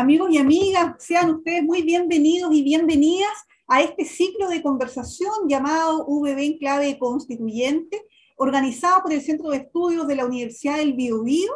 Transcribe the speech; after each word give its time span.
amigos 0.00 0.30
y 0.30 0.38
amigas, 0.38 0.94
sean 0.98 1.28
ustedes 1.30 1.62
muy 1.62 1.82
bienvenidos 1.82 2.54
y 2.54 2.62
bienvenidas 2.62 3.34
a 3.68 3.82
este 3.82 4.06
ciclo 4.06 4.48
de 4.48 4.62
conversación 4.62 5.30
llamado 5.46 6.06
VB 6.06 6.38
en 6.38 6.58
clave 6.58 6.98
constituyente, 6.98 8.06
organizado 8.36 9.02
por 9.02 9.12
el 9.12 9.20
Centro 9.20 9.50
de 9.50 9.58
Estudios 9.58 10.08
de 10.08 10.16
la 10.16 10.24
Universidad 10.24 10.78
del 10.78 10.94
Biobío. 10.94 11.52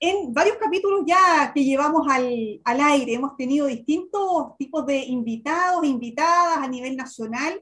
En 0.00 0.34
varios 0.34 0.58
capítulos 0.58 1.04
ya 1.06 1.50
que 1.54 1.64
llevamos 1.64 2.06
al, 2.10 2.60
al 2.62 2.80
aire, 2.82 3.14
hemos 3.14 3.38
tenido 3.38 3.66
distintos 3.66 4.54
tipos 4.58 4.84
de 4.84 4.98
invitados 5.06 5.86
invitadas 5.86 6.58
a 6.58 6.68
nivel 6.68 6.94
nacional 6.94 7.58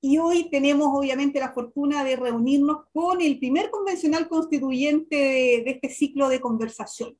y 0.00 0.18
hoy 0.18 0.50
tenemos 0.50 0.86
obviamente 0.92 1.40
la 1.40 1.50
fortuna 1.50 2.04
de 2.04 2.14
reunirnos 2.14 2.82
con 2.92 3.20
el 3.20 3.40
primer 3.40 3.70
convencional 3.70 4.28
constituyente 4.28 5.16
de 5.16 5.70
este 5.72 5.88
ciclo 5.88 6.28
de 6.28 6.40
conversación. 6.40 7.18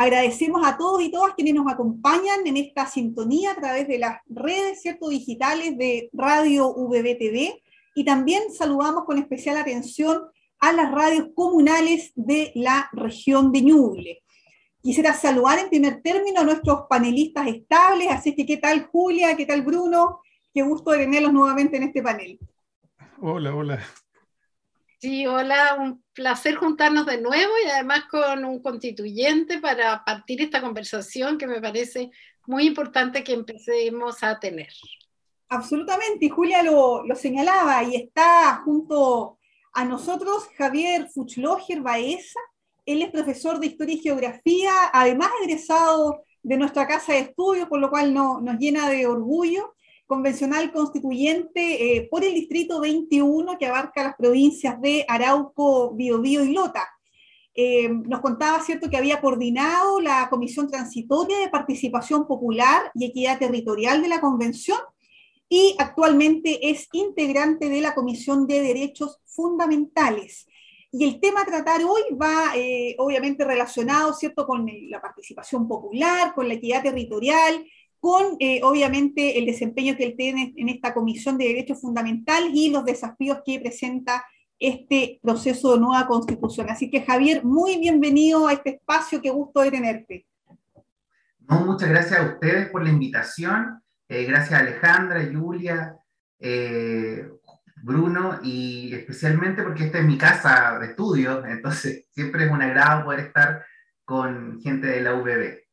Agradecemos 0.00 0.64
a 0.64 0.78
todos 0.78 1.02
y 1.02 1.10
todas 1.10 1.34
quienes 1.34 1.54
nos 1.54 1.66
acompañan 1.66 2.46
en 2.46 2.56
esta 2.56 2.86
sintonía 2.86 3.50
a 3.50 3.56
través 3.56 3.88
de 3.88 3.98
las 3.98 4.20
redes 4.28 4.80
¿cierto? 4.80 5.08
digitales 5.08 5.76
de 5.76 6.08
Radio 6.12 6.72
VBTV 6.72 7.60
y 7.96 8.04
también 8.04 8.44
saludamos 8.52 9.06
con 9.06 9.18
especial 9.18 9.56
atención 9.56 10.22
a 10.60 10.72
las 10.72 10.92
radios 10.92 11.30
comunales 11.34 12.12
de 12.14 12.52
la 12.54 12.88
región 12.92 13.50
de 13.50 13.62
Ñuble. 13.62 14.22
Quisiera 14.80 15.14
saludar 15.14 15.58
en 15.58 15.68
primer 15.68 16.00
término 16.00 16.42
a 16.42 16.44
nuestros 16.44 16.82
panelistas 16.88 17.48
estables, 17.48 18.06
así 18.08 18.36
que 18.36 18.46
¿qué 18.46 18.58
tal 18.58 18.86
Julia? 18.86 19.36
¿Qué 19.36 19.46
tal 19.46 19.62
Bruno? 19.62 20.20
Qué 20.54 20.62
gusto 20.62 20.92
tenerlos 20.92 21.32
nuevamente 21.32 21.76
en 21.76 21.82
este 21.82 22.04
panel. 22.04 22.38
Hola, 23.20 23.52
hola. 23.52 23.84
Sí, 25.00 25.24
hola, 25.28 25.76
un 25.78 26.02
placer 26.12 26.56
juntarnos 26.56 27.06
de 27.06 27.20
nuevo 27.20 27.52
y 27.64 27.68
además 27.68 28.06
con 28.10 28.44
un 28.44 28.60
constituyente 28.60 29.60
para 29.60 30.04
partir 30.04 30.42
esta 30.42 30.60
conversación 30.60 31.38
que 31.38 31.46
me 31.46 31.60
parece 31.60 32.10
muy 32.48 32.66
importante 32.66 33.22
que 33.22 33.32
empecemos 33.32 34.24
a 34.24 34.40
tener. 34.40 34.72
Absolutamente, 35.50 36.26
y 36.26 36.28
Julia 36.28 36.64
lo, 36.64 37.04
señalaba, 37.14 37.84
y 37.84 37.94
está 37.94 38.60
junto 38.64 39.38
a 39.72 39.84
nosotros 39.84 40.48
Javier 40.56 41.08
Fuchloger 41.08 41.80
Baeza, 41.80 42.40
él 42.84 43.02
es 43.02 43.10
profesor 43.12 43.60
de 43.60 43.68
Historia 43.68 43.94
y 43.94 44.00
Geografía, 44.00 44.72
además 44.92 45.30
egresado 45.44 46.24
de 46.42 46.56
nuestra 46.56 46.88
casa 46.88 47.12
de 47.12 47.20
estudios, 47.20 47.68
por 47.68 47.78
lo 47.78 47.88
cual 47.88 48.12
no, 48.12 48.40
nos 48.40 48.58
llena 48.58 48.90
de 48.90 49.06
orgullo 49.06 49.76
convencional 50.08 50.72
constituyente 50.72 51.96
eh, 51.96 52.08
por 52.10 52.24
el 52.24 52.32
distrito 52.32 52.80
21 52.80 53.58
que 53.58 53.66
abarca 53.66 54.02
las 54.02 54.16
provincias 54.16 54.80
de 54.80 55.04
Arauco, 55.06 55.94
Biobío 55.94 56.42
y 56.44 56.54
Lota. 56.54 56.88
Eh, 57.54 57.90
nos 57.90 58.20
contaba, 58.20 58.58
¿cierto?, 58.62 58.88
que 58.88 58.96
había 58.96 59.20
coordinado 59.20 60.00
la 60.00 60.28
Comisión 60.30 60.66
Transitoria 60.66 61.38
de 61.38 61.50
Participación 61.50 62.26
Popular 62.26 62.90
y 62.94 63.04
Equidad 63.04 63.38
Territorial 63.38 64.00
de 64.00 64.08
la 64.08 64.20
Convención 64.20 64.78
y 65.46 65.76
actualmente 65.78 66.70
es 66.70 66.88
integrante 66.92 67.68
de 67.68 67.82
la 67.82 67.94
Comisión 67.94 68.46
de 68.46 68.62
Derechos 68.62 69.20
Fundamentales. 69.26 70.46
Y 70.90 71.04
el 71.04 71.20
tema 71.20 71.42
a 71.42 71.46
tratar 71.46 71.82
hoy 71.84 72.00
va 72.14 72.56
eh, 72.56 72.96
obviamente 72.98 73.44
relacionado, 73.44 74.14
¿cierto?, 74.14 74.46
con 74.46 74.66
la 74.88 75.02
participación 75.02 75.68
popular, 75.68 76.34
con 76.34 76.48
la 76.48 76.54
equidad 76.54 76.82
territorial, 76.82 77.62
con 78.00 78.36
eh, 78.38 78.60
obviamente 78.62 79.38
el 79.38 79.46
desempeño 79.46 79.96
que 79.96 80.04
él 80.04 80.14
tiene 80.16 80.54
en 80.56 80.68
esta 80.68 80.94
Comisión 80.94 81.36
de 81.36 81.48
Derechos 81.48 81.80
Fundamentales 81.80 82.50
y 82.54 82.70
los 82.70 82.84
desafíos 82.84 83.38
que 83.44 83.60
presenta 83.60 84.24
este 84.58 85.20
proceso 85.22 85.74
de 85.74 85.80
nueva 85.80 86.06
constitución. 86.06 86.68
Así 86.70 86.90
que 86.90 87.02
Javier, 87.02 87.44
muy 87.44 87.78
bienvenido 87.78 88.46
a 88.46 88.52
este 88.52 88.70
espacio, 88.70 89.20
qué 89.22 89.30
gusto 89.30 89.60
de 89.60 89.70
tenerte. 89.70 90.26
muchas 91.48 91.88
gracias 91.88 92.20
a 92.20 92.32
ustedes 92.34 92.68
por 92.70 92.82
la 92.82 92.90
invitación, 92.90 93.80
eh, 94.08 94.24
gracias 94.24 94.52
a 94.52 94.62
Alejandra, 94.62 95.28
Julia, 95.32 95.96
eh, 96.40 97.28
Bruno, 97.82 98.40
y 98.42 98.92
especialmente 98.94 99.62
porque 99.62 99.84
esta 99.84 99.98
es 99.98 100.04
mi 100.04 100.18
casa 100.18 100.78
de 100.80 100.86
estudio, 100.86 101.44
entonces 101.44 102.06
siempre 102.10 102.44
es 102.44 102.50
un 102.50 102.62
agrado 102.62 103.04
poder 103.04 103.20
estar 103.20 103.64
con 104.04 104.60
gente 104.60 104.86
de 104.86 105.00
la 105.02 105.14
UBB. 105.14 105.67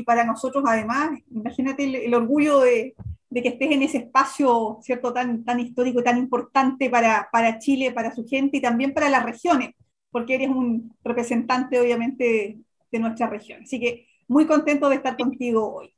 Y 0.00 0.04
para 0.04 0.24
nosotros 0.24 0.64
además, 0.66 1.10
imagínate 1.30 2.06
el, 2.06 2.14
orgullo 2.14 2.60
de, 2.60 2.94
que 3.30 3.48
estés 3.48 3.70
en 3.70 3.82
ese 3.82 3.98
espacio, 3.98 4.78
¿cierto?, 4.82 5.12
tan, 5.12 5.44
tan 5.44 5.60
histórico 5.60 6.02
tan 6.02 6.18
importante 6.18 6.88
para, 6.88 7.28
para, 7.30 7.58
Chile, 7.58 7.92
para 7.92 8.14
su 8.14 8.26
gente 8.26 8.56
y 8.56 8.60
también 8.60 8.94
para 8.94 9.10
las 9.10 9.24
regiones, 9.24 9.74
porque 10.10 10.36
eres 10.36 10.48
un 10.48 10.96
representante, 11.04 11.78
obviamente, 11.78 12.58
de, 12.90 12.98
nuestra 12.98 13.28
región. 13.28 13.62
Así 13.62 13.78
que 13.78 14.08
muy 14.26 14.46
contento 14.46 14.88
de 14.88 14.96
estar 14.96 15.16
contigo 15.16 15.74
hoy. 15.76 15.94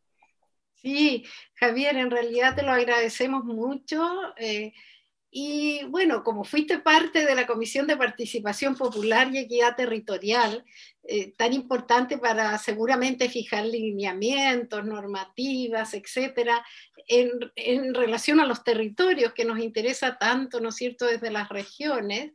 Sí, 0.74 1.24
Javier, 1.54 1.96
en 1.96 2.10
realidad 2.10 2.56
te 2.56 2.64
lo 2.64 2.72
agradecemos 2.72 3.44
mucho. 3.44 4.02
Eh, 4.36 4.72
y 5.34 5.82
bueno, 5.84 6.22
como 6.22 6.44
fuiste 6.44 6.78
parte 6.78 7.24
de 7.24 7.34
la 7.34 7.46
Comisión 7.46 7.86
de 7.86 7.96
Participación 7.96 8.76
Popular 8.76 9.30
y 9.32 9.38
Equidad 9.38 9.76
Territorial, 9.76 10.62
eh, 11.04 11.32
tan 11.38 11.54
importante 11.54 12.18
para 12.18 12.58
seguramente 12.58 13.30
fijar 13.30 13.64
lineamientos, 13.64 14.84
normativas, 14.84 15.94
etcétera, 15.94 16.62
en, 17.08 17.30
en, 17.56 17.94
relación 17.94 18.40
a 18.40 18.46
los 18.46 18.62
territorios 18.62 19.32
que 19.32 19.46
nos 19.46 19.58
interesa 19.58 20.18
tanto, 20.18 20.60
¿no 20.60 20.68
es 20.68 20.76
cierto?, 20.76 21.06
desde 21.06 21.30
las 21.30 21.48
regiones, 21.48 22.32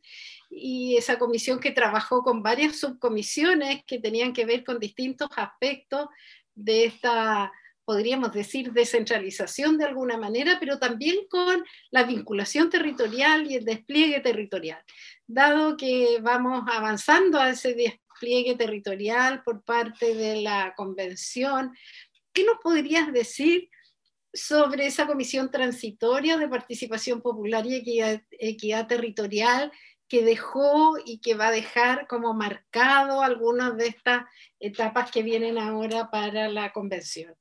y 0.49 0.97
esa 0.97 1.19
comisión 1.19 1.59
que 1.59 1.69
trabajó 1.69 2.23
con 2.23 2.41
varias 2.41 2.79
subcomisiones 2.79 3.83
que 3.85 3.99
tenían 3.99 4.33
que 4.33 4.45
ver 4.45 4.63
con 4.63 4.79
distintos 4.79 5.29
aspectos 5.35 6.07
de 6.55 6.85
esta 6.85 7.51
podríamos 7.87 8.33
decir, 8.33 8.73
descentralización 8.73 9.77
de 9.77 9.85
alguna 9.85 10.17
manera, 10.17 10.57
pero 10.59 10.77
también 10.77 11.25
con 11.29 11.63
la 11.89 12.03
vinculación 12.03 12.69
territorial 12.69 13.49
y 13.49 13.55
el 13.55 13.63
despliegue 13.63 14.19
territorial. 14.19 14.83
Dado 15.25 15.77
que 15.77 16.19
vamos 16.21 16.65
avanzando 16.69 17.39
a 17.39 17.51
ese 17.51 17.75
despliegue 17.75 18.55
territorial 18.55 19.41
por 19.41 19.63
parte 19.63 20.15
de 20.15 20.41
la 20.41 20.73
convención, 20.75 21.73
¿qué 22.33 22.43
nos 22.43 22.57
podrías 22.61 23.13
decir 23.13 23.69
sobre 24.33 24.87
esa 24.87 25.07
comisión 25.07 25.49
transitoria 25.49 26.35
de 26.35 26.49
participación 26.49 27.21
popular 27.21 27.65
y 27.65 28.01
equidad, 28.37 28.87
territorial 28.87 29.71
que 30.09 30.25
dejó 30.25 30.97
y 31.05 31.21
que 31.21 31.35
va 31.35 31.47
a 31.47 31.51
dejar 31.51 32.05
como 32.07 32.33
marcado 32.33 33.21
algunas 33.21 33.77
de 33.77 33.87
estas 33.87 34.25
etapas 34.59 35.09
que 35.09 35.23
vienen 35.23 35.57
ahora 35.57 36.11
para 36.11 36.49
la 36.49 36.73
convención? 36.73 37.33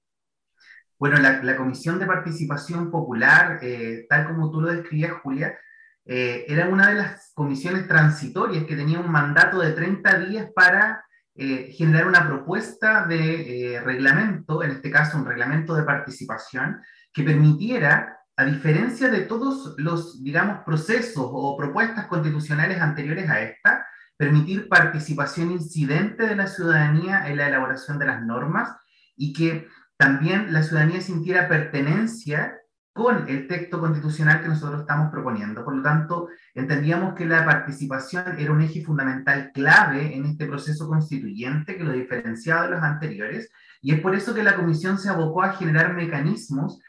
Bueno, 0.99 1.19
la, 1.19 1.57
Comisión 1.57 1.99
de 1.99 2.07
Participación 2.07 2.91
Popular, 2.91 3.59
eh, 3.61 4.07
tal 4.09 4.29
como 4.29 4.51
tú 4.51 4.63
lo 4.63 4.69
describías, 4.69 5.13
Julia, 5.23 5.59
eh, 6.07 6.47
era 6.49 6.69
una 6.69 6.89
de 6.89 6.95
las 6.95 7.33
comisiones 7.35 7.87
transitorias 7.87 8.65
que 8.65 8.77
tenía 8.77 9.01
un 9.01 9.11
mandato 9.11 9.59
de 9.59 9.73
30 9.73 10.21
días 10.21 10.49
para 10.55 11.05
eh, 11.35 11.71
generar 11.77 12.07
una 12.07 12.27
propuesta 12.27 13.07
de 13.07 13.83
reglamento, 13.85 14.63
en 14.63 14.71
este 14.71 14.91
caso 14.91 15.19
un 15.19 15.27
reglamento 15.27 15.75
de 15.75 15.83
participación, 15.83 16.81
que 17.13 17.25
permitiera, 17.25 18.19
a 18.35 18.45
diferencia 18.45 19.11
de 19.11 19.23
todos 19.23 19.75
los, 19.77 20.23
digamos, 20.23 20.65
procesos 20.65 21.27
o 21.31 21.57
propuestas 21.59 22.07
constitucionales 22.07 22.81
anteriores 22.81 23.29
a 23.29 23.43
esta, 23.43 23.87
permitir 24.17 24.69
participación 24.69 25.51
incidente 25.51 26.27
de 26.27 26.37
la 26.37 26.47
ciudadanía 26.47 27.29
en 27.29 27.37
la 27.37 27.49
elaboración 27.49 27.99
de 27.99 28.07
las 28.07 28.23
normas 28.23 28.75
y 29.15 29.35
que 29.35 29.69
también 29.97 30.53
la 30.53 30.63
ciudadanía 30.63 31.01
sintiera 31.01 31.49
pertenencia 31.49 32.59
con 32.93 33.29
el 33.29 33.47
texto 33.47 33.79
constitucional 33.79 34.41
que 34.41 34.49
nosotros 34.49 34.81
estamos 34.81 35.11
proponiendo. 35.11 35.63
Por 35.65 35.77
lo 35.77 35.83
tanto, 35.83 36.29
entendíamos 36.55 37.15
que 37.15 37.27
la 37.27 37.45
participación 37.45 38.39
era 38.39 38.53
un 38.53 38.63
eje 38.63 38.83
fundamental 38.83 39.51
clave 39.53 40.17
en 40.17 40.25
este 40.25 40.47
proceso 40.47 40.89
constituyente 40.89 41.77
que 41.77 41.85
lo 41.85 41.93
diferenciaba 41.93 42.63
de 42.63 42.71
los 42.71 42.83
anteriores, 42.83 43.51
y 43.83 43.93
es 43.93 44.01
por 44.01 44.15
eso 44.15 44.35
que 44.35 44.43
la 44.43 44.57
Comisión 44.57 44.99
se 44.99 45.11
abocó 45.11 45.43
a 45.43 45.53
generar 45.53 45.93
mecanismos 45.95 46.81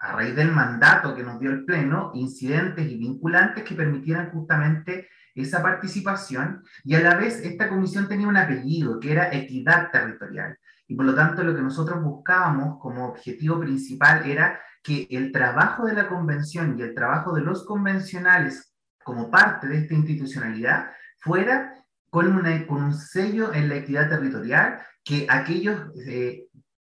a 0.00 0.12
raíz 0.12 0.36
del 0.36 0.52
mandato 0.52 1.14
que 1.14 1.22
nos 1.22 1.40
dio 1.40 1.50
el 1.50 1.64
Pleno, 1.64 2.10
incidentes 2.14 2.86
y 2.86 2.98
vinculantes 2.98 3.64
que 3.64 3.74
permitieran 3.74 4.30
justamente 4.32 5.08
esa 5.34 5.62
participación, 5.62 6.62
y 6.84 6.94
a 6.94 7.00
la 7.00 7.14
vez 7.14 7.40
esta 7.42 7.70
comisión 7.70 8.06
tenía 8.06 8.28
un 8.28 8.36
apellido, 8.36 9.00
que 9.00 9.12
era 9.12 9.32
equidad 9.32 9.90
territorial. 9.90 10.58
Y 10.92 10.94
por 10.94 11.06
lo 11.06 11.14
tanto 11.14 11.42
lo 11.42 11.56
que 11.56 11.62
nosotros 11.62 12.02
buscábamos 12.02 12.78
como 12.78 13.06
objetivo 13.06 13.58
principal 13.58 14.28
era 14.28 14.60
que 14.82 15.06
el 15.08 15.32
trabajo 15.32 15.86
de 15.86 15.94
la 15.94 16.06
convención 16.06 16.78
y 16.78 16.82
el 16.82 16.94
trabajo 16.94 17.32
de 17.32 17.40
los 17.40 17.64
convencionales 17.64 18.74
como 19.02 19.30
parte 19.30 19.68
de 19.68 19.78
esta 19.78 19.94
institucionalidad 19.94 20.90
fuera 21.18 21.82
con, 22.10 22.30
una, 22.30 22.66
con 22.66 22.82
un 22.82 22.92
sello 22.92 23.54
en 23.54 23.70
la 23.70 23.76
equidad 23.76 24.10
territorial, 24.10 24.82
que 25.02 25.26
aquellos 25.30 25.80
eh, 26.06 26.48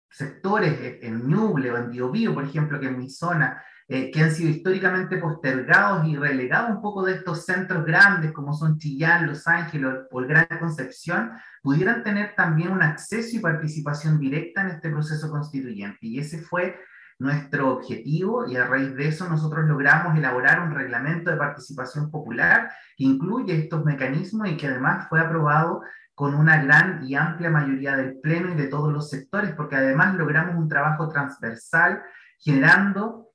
sectores 0.09 0.97
en 1.03 1.29
Ñuble 1.29 1.71
o 1.71 1.77
en 1.77 1.91
Biobío, 1.91 2.33
por 2.33 2.45
ejemplo, 2.45 2.81
que 2.81 2.87
en 2.87 2.97
mi 2.97 3.11
zona 3.11 3.63
eh, 3.93 4.13
que 4.13 4.23
han 4.23 4.31
sido 4.31 4.51
históricamente 4.51 5.17
postergados 5.17 6.07
y 6.07 6.15
relegados 6.15 6.77
un 6.77 6.81
poco 6.81 7.05
de 7.05 7.15
estos 7.15 7.45
centros 7.45 7.85
grandes 7.85 8.31
como 8.31 8.55
son 8.55 8.79
Chillán, 8.79 9.27
Los 9.27 9.49
Ángeles 9.49 10.07
o 10.13 10.21
el 10.21 10.29
Gran 10.29 10.47
Concepción, 10.61 11.33
pudieran 11.61 12.05
tener 12.05 12.37
también 12.37 12.71
un 12.71 12.83
acceso 12.83 13.37
y 13.37 13.41
participación 13.41 14.21
directa 14.21 14.61
en 14.61 14.69
este 14.69 14.91
proceso 14.91 15.29
constituyente. 15.29 15.99
Y 16.03 16.21
ese 16.21 16.39
fue 16.39 16.79
nuestro 17.19 17.73
objetivo 17.73 18.47
y 18.47 18.57
a 18.57 18.65
raíz 18.65 18.95
de 18.95 19.09
eso 19.09 19.29
nosotros 19.29 19.67
logramos 19.67 20.17
elaborar 20.17 20.61
un 20.61 20.73
reglamento 20.73 21.33
de 21.33 21.37
participación 21.37 22.13
popular 22.13 22.71
que 22.97 23.03
incluye 23.03 23.57
estos 23.57 23.85
mecanismos 23.85 24.49
y 24.51 24.57
que 24.57 24.69
además 24.69 25.09
fue 25.09 25.19
aprobado 25.19 25.83
con 26.15 26.37
una 26.37 26.63
gran 26.63 27.03
y 27.03 27.17
amplia 27.17 27.51
mayoría 27.51 27.97
del 27.97 28.21
Pleno 28.21 28.53
y 28.53 28.55
de 28.55 28.69
todos 28.69 28.93
los 28.93 29.11
sectores, 29.11 29.53
porque 29.57 29.75
además 29.75 30.15
logramos 30.15 30.55
un 30.55 30.69
trabajo 30.69 31.09
transversal 31.09 32.03
generando 32.39 33.30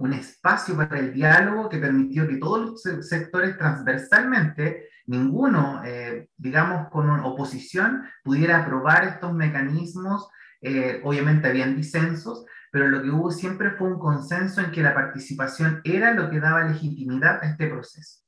un 0.00 0.14
espacio 0.14 0.76
para 0.76 0.98
el 0.98 1.12
diálogo 1.12 1.68
que 1.68 1.78
permitió 1.78 2.26
que 2.26 2.38
todos 2.38 2.82
los 2.82 3.06
sectores 3.06 3.58
transversalmente, 3.58 4.88
ninguno, 5.06 5.82
eh, 5.84 6.28
digamos, 6.38 6.88
con 6.88 7.10
oposición, 7.10 8.04
pudiera 8.24 8.62
aprobar 8.62 9.04
estos 9.04 9.34
mecanismos. 9.34 10.28
Eh, 10.62 11.02
obviamente 11.04 11.48
habían 11.48 11.76
disensos, 11.76 12.46
pero 12.72 12.88
lo 12.88 13.02
que 13.02 13.10
hubo 13.10 13.30
siempre 13.30 13.72
fue 13.72 13.88
un 13.88 13.98
consenso 13.98 14.62
en 14.62 14.70
que 14.70 14.82
la 14.82 14.94
participación 14.94 15.82
era 15.84 16.14
lo 16.14 16.30
que 16.30 16.40
daba 16.40 16.64
legitimidad 16.64 17.38
a 17.42 17.50
este 17.50 17.66
proceso. 17.66 18.20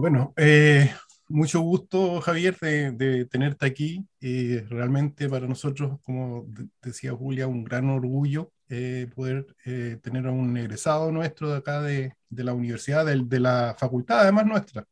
Bueno, 0.00 0.34
eh, 0.36 0.94
mucho 1.28 1.60
gusto, 1.60 2.20
Javier, 2.20 2.56
de, 2.58 3.26
tenerte 3.26 3.66
aquí. 3.66 4.06
Eh, 4.20 4.64
realmente 4.68 5.28
para 5.28 5.46
nosotros, 5.46 6.00
como 6.02 6.46
decía 6.82 7.12
Julia, 7.12 7.46
un 7.46 7.64
gran 7.64 7.88
orgullo 7.90 8.52
eh, 8.68 9.08
poder 9.14 9.46
eh, 9.64 9.98
tener 10.02 10.26
a 10.26 10.32
un 10.32 10.56
egresado 10.56 11.12
nuestro 11.12 11.50
de 11.50 11.58
acá 11.58 11.82
de, 11.82 12.14
la 12.30 12.54
universidad, 12.54 13.06
de, 13.06 13.40
la 13.40 13.76
facultad, 13.78 14.20
además 14.20 14.46
nuestra. 14.46 14.84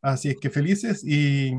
Así 0.00 0.30
es 0.30 0.36
que 0.38 0.50
felices 0.50 1.04
y 1.04 1.52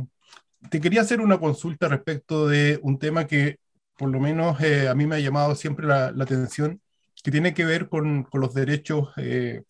te 0.70 0.82
quería 0.82 1.02
hacer 1.02 1.22
una 1.22 1.40
consulta 1.40 1.88
respecto 1.88 2.48
de 2.48 2.80
un 2.84 3.00
tema 3.00 3.28
que 3.28 3.58
por 3.98 4.10
lo 4.10 4.20
menos 4.20 4.58
a 4.62 4.96
mí 4.96 5.06
me 5.08 5.16
ha 5.16 5.20
llamado 5.20 5.56
siempre 5.56 5.88
la, 5.88 6.08
atención, 6.08 6.82
que 7.24 7.32
tiene 7.32 7.54
que 7.54 7.66
ver 7.66 7.90
con, 7.90 8.24
con 8.24 8.42
los 8.42 8.54
derechos 8.54 9.10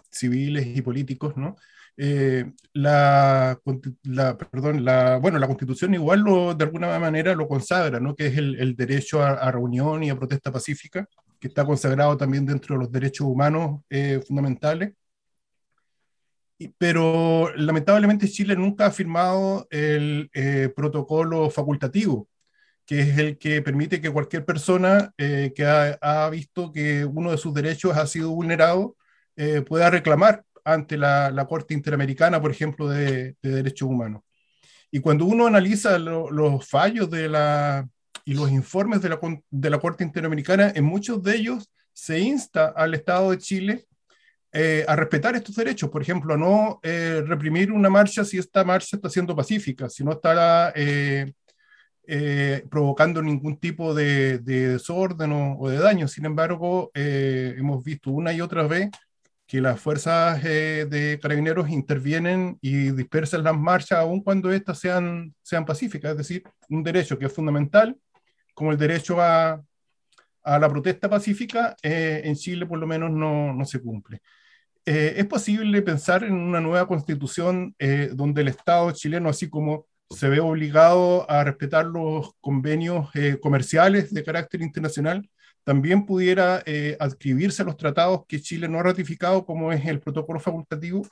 civiles 0.10 0.68
y 0.68 0.81
políticos, 0.81 1.36
¿no? 1.38 1.56
Eh, 1.95 2.51
la, 2.74 3.60
la, 4.04 4.38
perdón, 4.38 4.84
la, 4.84 5.18
bueno, 5.18 5.38
la 5.38 5.48
Constitución 5.48 5.94
igual 5.94 6.22
lo, 6.22 6.56
de 6.56 6.66
alguna 6.66 6.98
manera 7.00 7.36
lo 7.36 7.48
consagra, 7.48 8.00
¿no? 8.00 8.16
que 8.16 8.28
es 8.28 8.38
el, 8.38 8.60
el 8.60 8.75
derecho 8.75 9.22
a, 9.22 9.51
reunión 9.51 10.04
y 10.04 10.10
a 10.10 10.16
protesta 10.18 10.51
pacífica, 10.51 11.07
que 11.40 11.48
está 11.50 11.66
consagrado 11.66 12.18
también 12.18 12.45
dentro 12.45 12.75
de 12.75 12.84
los 12.84 12.92
derechos 12.92 13.28
humanos 13.28 13.81
eh, 13.90 14.22
fundamentales. 14.28 14.94
pero 16.78 17.54
lamentablemente 17.56 18.30
Chile 18.30 18.56
nunca 18.56 18.88
ha 18.88 18.92
firmado 18.92 19.68
el 19.69 20.30
eh, 20.34 20.69
protocolo 20.75 21.50
facultativo, 21.50 22.28
que 22.86 23.01
es 23.01 23.18
el 23.18 23.38
que 23.38 23.62
permite 23.62 24.01
que 24.01 24.12
cualquier 24.12 24.45
persona 24.45 25.13
que 25.18 25.66
ha, 25.66 25.98
ha, 26.01 26.30
visto 26.30 26.72
que 26.72 27.06
uno 27.06 27.31
de 27.31 27.38
sus 27.38 27.54
derechos 27.54 27.95
ha 27.98 28.06
sido 28.07 28.31
vulnerado 28.31 28.98
pueda 29.68 29.90
reclamar 29.90 30.44
ante 30.63 30.98
la, 30.98 31.45
Corte 31.48 31.74
Interamericana, 31.74 32.42
por 32.42 32.51
ejemplo, 32.51 32.88
de, 32.88 33.36
Derechos 33.42 33.89
Humanos. 33.89 34.24
Y 34.92 35.00
cuando 35.00 35.25
uno 35.25 35.48
analiza 35.48 35.98
los 35.98 36.68
fallos 36.68 37.10
de 37.10 37.27
la, 37.27 37.88
y 38.25 38.33
los 38.33 38.51
informes 38.51 39.01
de 39.01 39.10
la, 39.10 39.19
de 39.50 39.80
Corte 39.80 40.04
Interamericana, 40.04 40.71
en 40.75 40.86
muchos 40.86 41.21
de 41.24 41.36
ellos 41.36 41.69
se 41.92 42.19
insta 42.19 42.68
al 42.75 42.94
Estado 42.94 43.31
de 43.31 43.38
Chile 43.38 43.86
eh, 44.51 44.86
a 44.88 44.95
respetar 44.95 45.36
estos 45.36 45.56
derechos, 45.56 45.89
por 45.89 46.01
ejemplo, 46.01 46.36
a 46.36 46.38
no 46.38 46.80
eh, 46.83 47.24
reprimir 47.25 47.71
una 47.71 47.89
marcha 47.89 48.24
si 48.24 48.38
esta 48.38 48.63
marcha 48.63 48.98
está 48.98 49.09
siendo 49.09 49.36
pacífica, 49.36 49.89
si 49.89 50.04
no 50.04 50.12
está 50.12 50.71
eh, 50.75 51.33
provocando 52.69 53.21
ningún 53.24 53.57
tipo 53.57 53.95
de, 53.95 54.38
desorden 54.39 55.31
o, 55.31 55.57
o, 55.57 55.69
de 55.69 55.80
daño. 55.80 56.07
Sin 56.07 56.25
embargo, 56.25 56.92
hemos 56.94 57.83
visto 57.83 58.12
una 58.12 58.31
y 58.31 58.42
otra 58.42 58.68
vez 58.68 58.92
que 59.54 59.62
las 59.62 59.80
fuerzas 59.80 60.44
eh, 60.46 60.88
de 60.90 61.20
carabineros 61.22 61.70
intervienen 61.70 62.58
y 62.60 62.90
dispersan 62.90 63.44
las 63.44 63.56
marchas 63.56 64.00
aun 64.00 64.24
cuando 64.24 64.52
éstas 64.52 64.80
sean, 64.80 65.36
sean 65.44 65.64
pacíficas, 65.64 66.14
es 66.14 66.18
decir, 66.18 66.44
un 66.70 66.82
derecho 66.82 67.20
que 67.20 67.28
es 67.28 67.32
fundamental, 67.32 67.96
como 68.56 68.72
el 68.72 68.80
derecho 68.80 69.22
a, 69.22 69.64
a 70.42 70.58
la 70.58 70.68
protesta 70.70 71.08
pacífica, 71.08 71.76
eh, 71.84 72.22
en 72.24 72.34
Chile 72.34 72.66
por 72.66 72.80
lo 72.80 72.88
menos 72.88 73.12
no, 73.12 73.54
no 73.54 73.64
se 73.66 73.80
cumple. 73.80 74.24
Eh, 74.88 75.14
¿Es 75.18 75.28
posible 75.28 75.84
pensar 75.84 76.24
en 76.24 76.34
una 76.34 76.60
nueva 76.60 76.88
constitución 76.88 77.76
donde 78.14 78.42
el 78.42 78.48
Estado 78.48 78.90
chileno, 78.90 79.30
así 79.30 79.52
como 79.52 79.86
se 80.10 80.30
ve 80.30 80.40
obligado 80.40 81.30
a 81.30 81.44
respetar 81.44 81.86
los 81.86 82.32
convenios 82.42 83.12
comerciales 83.40 84.12
de 84.12 84.24
carácter 84.24 84.64
internacional, 84.64 85.30
también 85.63 86.06
pudiera 86.06 86.62
eh, 86.65 86.98
adscribirse 87.00 87.62
a 87.62 87.65
los 87.65 87.77
tratados 87.77 88.25
que 88.27 88.42
Chile 88.42 88.68
no 88.68 88.80
ha 88.80 88.83
ratificado, 88.83 89.45
como 89.45 89.71
es 89.71 89.86
el 89.86 90.00
protocolo 90.00 90.39
facultativo? 90.39 91.07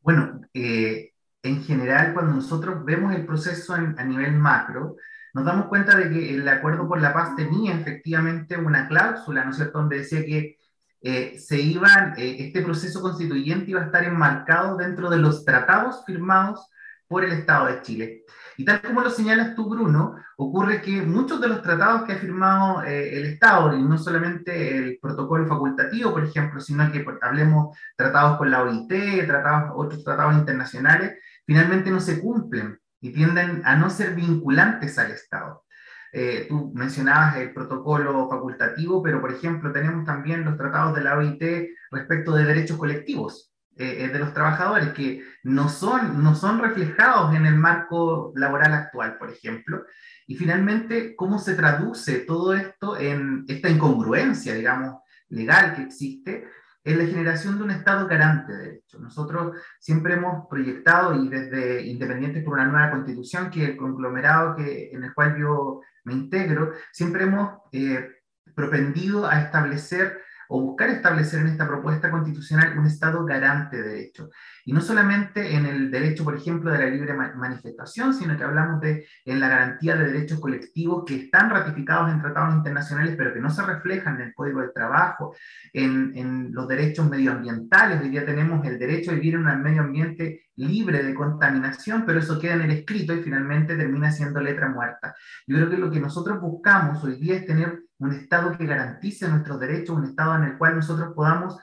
Bueno, 0.00 0.40
eh, 0.54 1.12
en 1.42 1.62
general, 1.62 2.14
cuando 2.14 2.34
nosotros 2.34 2.84
vemos 2.84 3.14
el 3.14 3.26
proceso 3.26 3.74
a 3.74 4.04
nivel 4.04 4.32
macro, 4.32 4.96
nos 5.34 5.44
damos 5.44 5.66
cuenta 5.66 5.96
de 5.96 6.10
que 6.10 6.34
el 6.34 6.48
Acuerdo 6.48 6.88
por 6.88 7.00
la 7.00 7.12
Paz 7.12 7.36
tenía 7.36 7.74
efectivamente 7.74 8.56
una 8.56 8.88
cláusula, 8.88 9.44
¿no 9.44 9.50
es 9.50 9.56
cierto?, 9.56 9.78
donde 9.78 9.98
decía 9.98 10.24
que 10.24 10.56
eh, 11.00 11.38
se 11.38 11.60
iban, 11.60 12.14
eh, 12.16 12.36
este 12.40 12.62
proceso 12.62 13.00
constituyente 13.00 13.70
iba 13.70 13.82
a 13.82 13.86
estar 13.86 14.02
enmarcado 14.04 14.76
dentro 14.76 15.08
de 15.10 15.18
los 15.18 15.44
tratados 15.44 16.04
firmados 16.04 16.66
por 17.08 17.24
el 17.24 17.32
Estado 17.32 17.66
de 17.66 17.82
Chile. 17.82 18.24
Y 18.56 18.64
tal 18.64 18.82
como 18.82 19.00
lo 19.00 19.10
señalas 19.10 19.54
tú, 19.54 19.70
Bruno, 19.70 20.16
ocurre 20.36 20.82
que 20.82 21.02
muchos 21.02 21.40
de 21.40 21.48
los 21.48 21.62
tratados 21.62 22.02
que 22.02 22.12
ha 22.12 22.18
firmado 22.18 22.82
eh, 22.82 23.16
el 23.16 23.26
Estado, 23.26 23.76
y 23.76 23.82
no 23.82 23.96
solamente 23.96 24.76
el 24.76 24.98
protocolo 25.00 25.46
facultativo, 25.46 26.12
por 26.12 26.24
ejemplo, 26.24 26.60
sino 26.60 26.90
que 26.90 27.06
hablemos 27.22 27.76
tratados 27.96 28.36
con 28.36 28.50
la 28.50 28.62
OIT, 28.62 29.26
tratados, 29.26 29.72
otros 29.76 30.04
tratados 30.04 30.34
internacionales, 30.34 31.18
finalmente 31.46 31.90
no 31.90 32.00
se 32.00 32.20
cumplen 32.20 32.78
y 33.00 33.12
tienden 33.12 33.62
a 33.64 33.76
no 33.76 33.90
ser 33.90 34.14
vinculantes 34.14 34.98
al 34.98 35.12
Estado. 35.12 35.64
Eh, 36.12 36.46
tú 36.48 36.72
mencionabas 36.74 37.36
el 37.36 37.52
protocolo 37.52 38.28
facultativo, 38.28 39.02
pero 39.02 39.20
por 39.20 39.32
ejemplo 39.32 39.72
tenemos 39.72 40.04
también 40.04 40.44
los 40.44 40.56
tratados 40.56 40.94
de 40.94 41.02
la 41.02 41.16
OIT 41.16 41.42
respecto 41.90 42.32
de 42.34 42.44
derechos 42.44 42.78
colectivos. 42.78 43.47
Eh, 43.80 44.04
eh, 44.04 44.08
de 44.08 44.18
los 44.18 44.34
trabajadores 44.34 44.88
que 44.88 45.22
no 45.44 45.68
son, 45.68 46.20
no 46.20 46.34
son 46.34 46.58
reflejados 46.58 47.32
en 47.36 47.46
el 47.46 47.54
marco 47.54 48.32
laboral 48.34 48.74
actual, 48.74 49.16
por 49.18 49.30
ejemplo. 49.30 49.84
Y 50.26 50.34
finalmente, 50.34 51.14
¿cómo 51.14 51.38
se 51.38 51.54
traduce 51.54 52.18
todo 52.20 52.54
esto 52.54 52.98
en 52.98 53.44
esta 53.46 53.68
incongruencia, 53.68 54.52
digamos, 54.54 55.00
legal 55.28 55.76
que 55.76 55.82
existe? 55.82 56.48
en 56.84 56.98
la 56.98 57.04
generación 57.04 57.58
de 57.58 57.64
un 57.64 57.70
Estado 57.70 58.08
garante 58.08 58.50
de 58.52 58.58
derechos. 58.58 59.00
Nosotros 59.00 59.58
siempre 59.78 60.14
hemos 60.14 60.48
proyectado, 60.48 61.22
y 61.22 61.28
desde 61.28 61.82
Independientes 61.82 62.42
por 62.42 62.54
una 62.54 62.64
nueva 62.64 62.90
constitución, 62.90 63.50
que 63.50 63.64
el 63.64 63.76
conglomerado 63.76 64.56
que, 64.56 64.90
en 64.92 65.04
el 65.04 65.12
cual 65.12 65.36
yo 65.38 65.82
me 66.04 66.14
integro, 66.14 66.72
siempre 66.90 67.24
hemos 67.24 67.60
eh, 67.72 68.08
propendido 68.54 69.26
a 69.26 69.42
establecer 69.42 70.22
o 70.48 70.62
buscar 70.62 70.90
establecer 70.90 71.40
en 71.40 71.48
esta 71.48 71.66
propuesta 71.66 72.10
constitucional 72.10 72.78
un 72.78 72.86
Estado 72.86 73.24
garante 73.24 73.76
de 73.76 73.88
derechos. 73.88 74.30
Y 74.64 74.72
no 74.72 74.80
solamente 74.80 75.54
en 75.54 75.66
el 75.66 75.90
derecho, 75.90 76.24
por 76.24 76.36
ejemplo, 76.36 76.70
de 76.70 76.78
la 76.78 76.86
libre 76.86 77.14
manifestación, 77.14 78.14
sino 78.14 78.36
que 78.36 78.44
hablamos 78.44 78.80
de 78.80 79.06
en 79.24 79.40
la 79.40 79.48
garantía 79.48 79.96
de 79.96 80.06
derechos 80.06 80.40
colectivos 80.40 81.04
que 81.06 81.16
están 81.16 81.50
ratificados 81.50 82.10
en 82.10 82.20
tratados 82.20 82.54
internacionales, 82.54 83.14
pero 83.16 83.32
que 83.32 83.40
no 83.40 83.50
se 83.50 83.64
reflejan 83.64 84.16
en 84.16 84.28
el 84.28 84.34
Código 84.34 84.60
del 84.60 84.72
Trabajo, 84.72 85.34
en, 85.72 86.12
en 86.16 86.52
los 86.52 86.66
derechos 86.66 87.08
medioambientales. 87.08 88.00
Hoy 88.00 88.08
día 88.08 88.24
tenemos 88.24 88.66
el 88.66 88.78
derecho 88.78 89.10
a 89.10 89.14
vivir 89.14 89.34
en 89.34 89.46
un 89.46 89.62
medio 89.62 89.82
ambiente 89.82 90.48
libre 90.56 91.02
de 91.02 91.14
contaminación, 91.14 92.04
pero 92.04 92.18
eso 92.18 92.38
queda 92.38 92.54
en 92.54 92.62
el 92.62 92.70
escrito 92.72 93.14
y 93.14 93.22
finalmente 93.22 93.76
termina 93.76 94.10
siendo 94.10 94.40
letra 94.40 94.68
muerta. 94.68 95.14
Yo 95.46 95.56
creo 95.56 95.70
que 95.70 95.78
lo 95.78 95.90
que 95.90 96.00
nosotros 96.00 96.40
buscamos 96.40 97.02
hoy 97.04 97.16
día 97.16 97.36
es 97.36 97.46
tener 97.46 97.87
un 97.98 98.12
Estado 98.12 98.56
que 98.56 98.66
garantice 98.66 99.28
nuestros 99.28 99.60
derechos, 99.60 99.96
un 99.96 100.04
Estado 100.04 100.36
en 100.36 100.44
el 100.44 100.58
cual 100.58 100.76
nosotros 100.76 101.12
podamos 101.14 101.56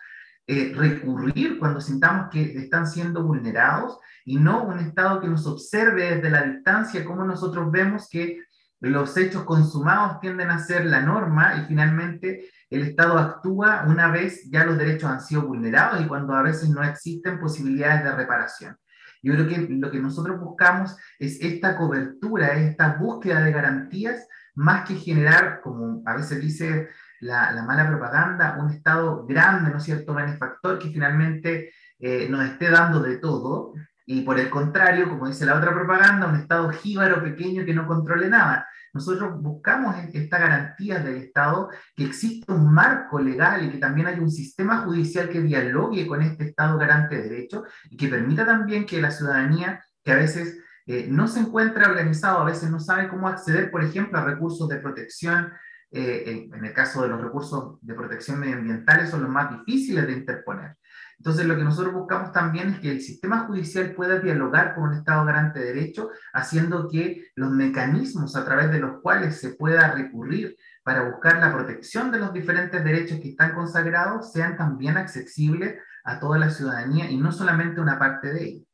eh, 0.47 0.73
recurrir 0.75 1.57
cuando 1.57 1.81
sintamos 1.81 2.29
que 2.29 2.43
están 2.57 2.87
siendo 2.87 3.23
vulnerados 3.23 3.99
y 4.25 4.37
no 4.37 4.63
un 4.63 4.79
Estado 4.79 5.19
que 5.21 5.27
nos 5.27 5.47
observe 5.47 6.15
desde 6.15 6.29
la 6.29 6.43
distancia 6.43 7.03
como 7.03 7.23
nosotros 7.23 7.71
vemos 7.71 8.07
que 8.09 8.41
los 8.79 9.17
hechos 9.17 9.43
consumados 9.43 10.19
tienden 10.19 10.51
a 10.51 10.59
ser 10.59 10.85
la 10.85 11.01
norma 11.01 11.55
y 11.55 11.65
finalmente 11.65 12.49
el 12.69 12.83
Estado 12.83 13.17
actúa 13.17 13.85
una 13.87 14.11
vez 14.11 14.49
ya 14.51 14.65
los 14.65 14.77
derechos 14.77 15.09
han 15.09 15.21
sido 15.21 15.47
vulnerados 15.47 16.01
y 16.01 16.07
cuando 16.07 16.35
a 16.35 16.43
veces 16.43 16.69
no 16.69 16.83
existen 16.83 17.39
posibilidades 17.39 18.03
de 18.03 18.15
reparación. 18.15 18.77
Yo 19.23 19.33
creo 19.33 19.47
que 19.47 19.67
lo 19.69 19.89
que 19.89 19.99
nosotros 19.99 20.39
buscamos 20.39 20.95
es 21.17 21.41
esta 21.41 21.77
cobertura, 21.77 22.53
esta 22.53 22.97
búsqueda 22.97 23.41
de 23.41 23.51
garantías 23.51 24.27
más 24.55 24.87
que 24.87 24.95
generar, 24.95 25.61
como 25.61 26.01
a 26.05 26.15
veces 26.15 26.41
dice 26.41 26.89
la, 27.19 27.51
la 27.51 27.63
mala 27.63 27.87
propaganda, 27.87 28.57
un 28.59 28.69
Estado 28.71 29.25
grande, 29.25 29.71
¿no 29.71 29.77
es 29.77 29.83
cierto?, 29.83 30.13
benefactor 30.13 30.79
que 30.79 30.89
finalmente 30.89 31.71
eh, 31.99 32.27
nos 32.29 32.45
esté 32.45 32.69
dando 32.69 33.01
de 33.01 33.17
todo, 33.17 33.73
y 34.05 34.21
por 34.21 34.39
el 34.39 34.49
contrario, 34.49 35.09
como 35.09 35.27
dice 35.27 35.45
la 35.45 35.55
otra 35.55 35.73
propaganda, 35.73 36.27
un 36.27 36.35
Estado 36.35 36.69
jíbaro 36.69 37.23
pequeño 37.23 37.65
que 37.65 37.73
no 37.73 37.87
controle 37.87 38.29
nada. 38.29 38.67
Nosotros 38.93 39.41
buscamos 39.41 39.95
esta 40.13 40.37
garantía 40.37 40.99
del 40.99 41.15
Estado, 41.15 41.69
que 41.95 42.05
exista 42.05 42.53
un 42.53 42.71
marco 42.71 43.19
legal 43.19 43.65
y 43.65 43.71
que 43.71 43.77
también 43.77 44.07
haya 44.07 44.21
un 44.21 44.31
sistema 44.31 44.77
judicial 44.77 45.27
que 45.27 45.41
dialogue 45.41 46.07
con 46.07 46.21
este 46.21 46.45
Estado 46.45 46.77
garante 46.77 47.15
de 47.15 47.29
derechos 47.29 47.63
y 47.89 47.97
que 47.97 48.07
permita 48.07 48.45
también 48.45 48.85
que 48.85 49.01
la 49.01 49.11
ciudadanía, 49.11 49.83
que 50.03 50.11
a 50.11 50.17
veces 50.17 50.59
eh, 50.85 51.07
no 51.09 51.27
se 51.27 51.39
encuentra 51.39 51.89
organizado, 51.89 52.39
a 52.39 52.45
veces 52.45 52.69
no 52.69 52.79
sabe 52.79 53.09
cómo 53.09 53.27
acceder, 53.27 53.71
por 53.71 53.83
ejemplo, 53.83 54.19
a 54.19 54.25
recursos 54.25 54.67
de 54.69 54.77
protección, 54.77 55.51
eh, 55.91 56.49
en 56.53 56.65
el 56.65 56.73
caso 56.73 57.01
de 57.01 57.07
los 57.07 57.21
recursos 57.21 57.77
de 57.81 57.93
protección 57.93 58.39
medioambientales 58.39 59.09
son 59.09 59.21
los 59.21 59.29
más 59.29 59.49
difíciles 59.49 60.05
de 60.05 60.13
interponer. 60.13 60.75
Entonces, 61.17 61.45
lo 61.45 61.55
que 61.55 61.63
nosotros 61.63 61.93
buscamos 61.93 62.31
también 62.31 62.69
es 62.69 62.79
que 62.79 62.91
el 62.91 63.01
sistema 63.01 63.45
judicial 63.47 63.93
pueda 63.93 64.19
dialogar 64.19 64.75
con 64.75 64.89
un 64.89 64.93
Estado 64.95 65.25
garante 65.25 65.59
de 65.59 65.73
derecho, 65.73 66.09
haciendo 66.33 66.89
que 66.89 67.29
los 67.35 67.51
mecanismos 67.51 68.35
a 68.35 68.43
través 68.43 68.71
de 68.71 68.79
los 68.79 69.01
cuales 69.01 69.39
se 69.39 69.51
pueda 69.51 69.91
recurrir 69.93 70.55
para 70.83 71.09
buscar 71.09 71.39
la 71.39 71.53
protección 71.53 72.11
de 72.11 72.19
los 72.19 72.33
diferentes 72.33 72.83
derechos 72.83 73.19
que 73.19 73.29
están 73.29 73.55
consagrados 73.55 74.31
sean 74.31 74.57
también 74.57 74.97
accesibles 74.97 75.75
a 76.03 76.19
toda 76.19 76.37
la 76.37 76.49
ciudadanía 76.49 77.09
y 77.09 77.17
no 77.17 77.31
solamente 77.31 77.81
una 77.81 77.97
parte 77.97 78.33
de 78.33 78.43
ella. 78.43 78.64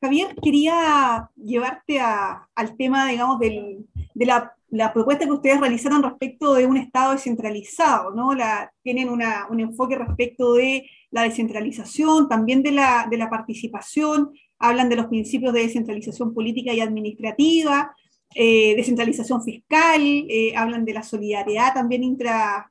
Javier, 0.00 0.34
quería 0.42 1.28
llevarte 1.36 2.00
al 2.00 2.76
tema, 2.78 3.08
digamos, 3.08 3.38
de 3.38 3.84
la 4.70 4.92
propuesta 4.94 5.26
que 5.26 5.32
ustedes 5.32 5.60
realizaron 5.60 6.02
respecto 6.02 6.54
de 6.54 6.66
un 6.66 6.78
Estado 6.78 7.12
descentralizado, 7.12 8.10
¿no? 8.12 8.30
Tienen 8.82 9.10
un 9.10 9.60
enfoque 9.60 9.96
respecto 9.96 10.54
de 10.54 10.88
la 11.10 11.24
descentralización, 11.24 12.28
también 12.28 12.62
de 12.62 12.72
la, 12.72 13.28
participación, 13.30 14.32
hablan 14.58 14.88
de 14.88 14.96
los 14.96 15.06
principios 15.06 15.52
de 15.52 15.62
descentralización 15.62 16.32
política 16.32 16.72
y 16.72 16.80
administrativa, 16.80 17.94
eh, 18.34 18.74
descentralización 18.76 19.42
fiscal, 19.42 20.00
eh, 20.02 20.54
hablan 20.56 20.84
de 20.84 20.94
la 20.94 21.02
solidaridad 21.02 21.74
también 21.74 22.04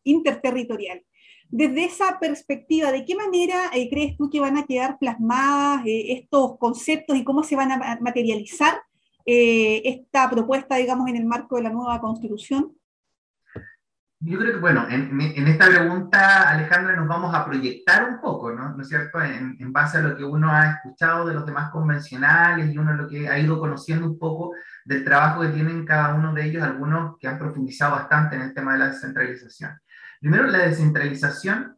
interterritorial. 0.03 1.03
Desde 1.51 1.85
esa 1.85 2.19
perspectiva, 2.19 2.91
¿de 2.91 3.03
qué 3.05 3.15
manera 3.15 3.71
eh, 3.73 3.89
crees 3.89 4.15
tú 4.15 4.29
que 4.29 4.39
van 4.39 4.57
a 4.57 4.65
quedar 4.67 4.99
plasmadas 4.99 5.81
estos 5.85 6.59
conceptos 6.59 7.17
y 7.17 7.23
cómo 7.23 7.43
se 7.43 7.55
van 7.55 7.71
a 7.71 7.97
materializar 7.99 8.75
eh, 9.25 9.81
esta 9.83 10.29
propuesta, 10.29 10.75
digamos, 10.75 11.09
en 11.09 11.15
el 11.15 11.25
marco 11.25 11.55
de 11.55 11.63
la 11.63 11.71
nueva 11.71 11.99
constitución? 11.99 12.75
Yo 14.21 14.37
creo 14.37 14.53
que, 14.53 14.59
bueno, 14.59 14.85
en, 14.89 15.47
esta 15.47 15.67
pregunta, 15.67 16.49
Alejandra, 16.49 16.95
nos 16.95 17.07
vamos 17.07 17.33
a 17.33 17.45
proyectar 17.45 18.09
un 18.09 18.19
poco, 18.19 18.51
¿no? 18.51 18.75
¿No 18.75 18.81
es 18.83 18.89
cierto? 18.89 19.19
En, 19.21 19.55
en, 19.59 19.71
base 19.71 19.97
a 19.97 20.01
lo 20.01 20.17
que 20.17 20.25
uno 20.25 20.51
ha 20.51 20.71
escuchado 20.71 21.25
de 21.25 21.33
los 21.33 21.45
demás 21.45 21.71
convencionales 21.71 22.71
y 22.71 22.77
uno 22.77 22.93
lo 22.93 23.07
que 23.07 23.29
ha 23.29 23.39
ido 23.39 23.57
conociendo 23.57 24.05
un 24.05 24.19
poco 24.19 24.53
del 24.83 25.05
trabajo 25.05 25.41
que 25.41 25.47
tienen 25.49 25.85
cada 25.85 26.13
uno 26.13 26.33
de 26.33 26.45
ellos, 26.45 26.61
algunos 26.61 27.17
que 27.17 27.27
han 27.27 27.39
profundizado 27.39 27.95
bastante 27.95 28.35
en 28.35 28.41
el 28.41 28.53
tema 28.53 28.73
de 28.73 28.79
la 28.79 28.87
descentralización. 28.89 29.79
Primero, 30.19 30.47
la 30.47 30.59
descentralización 30.59 31.77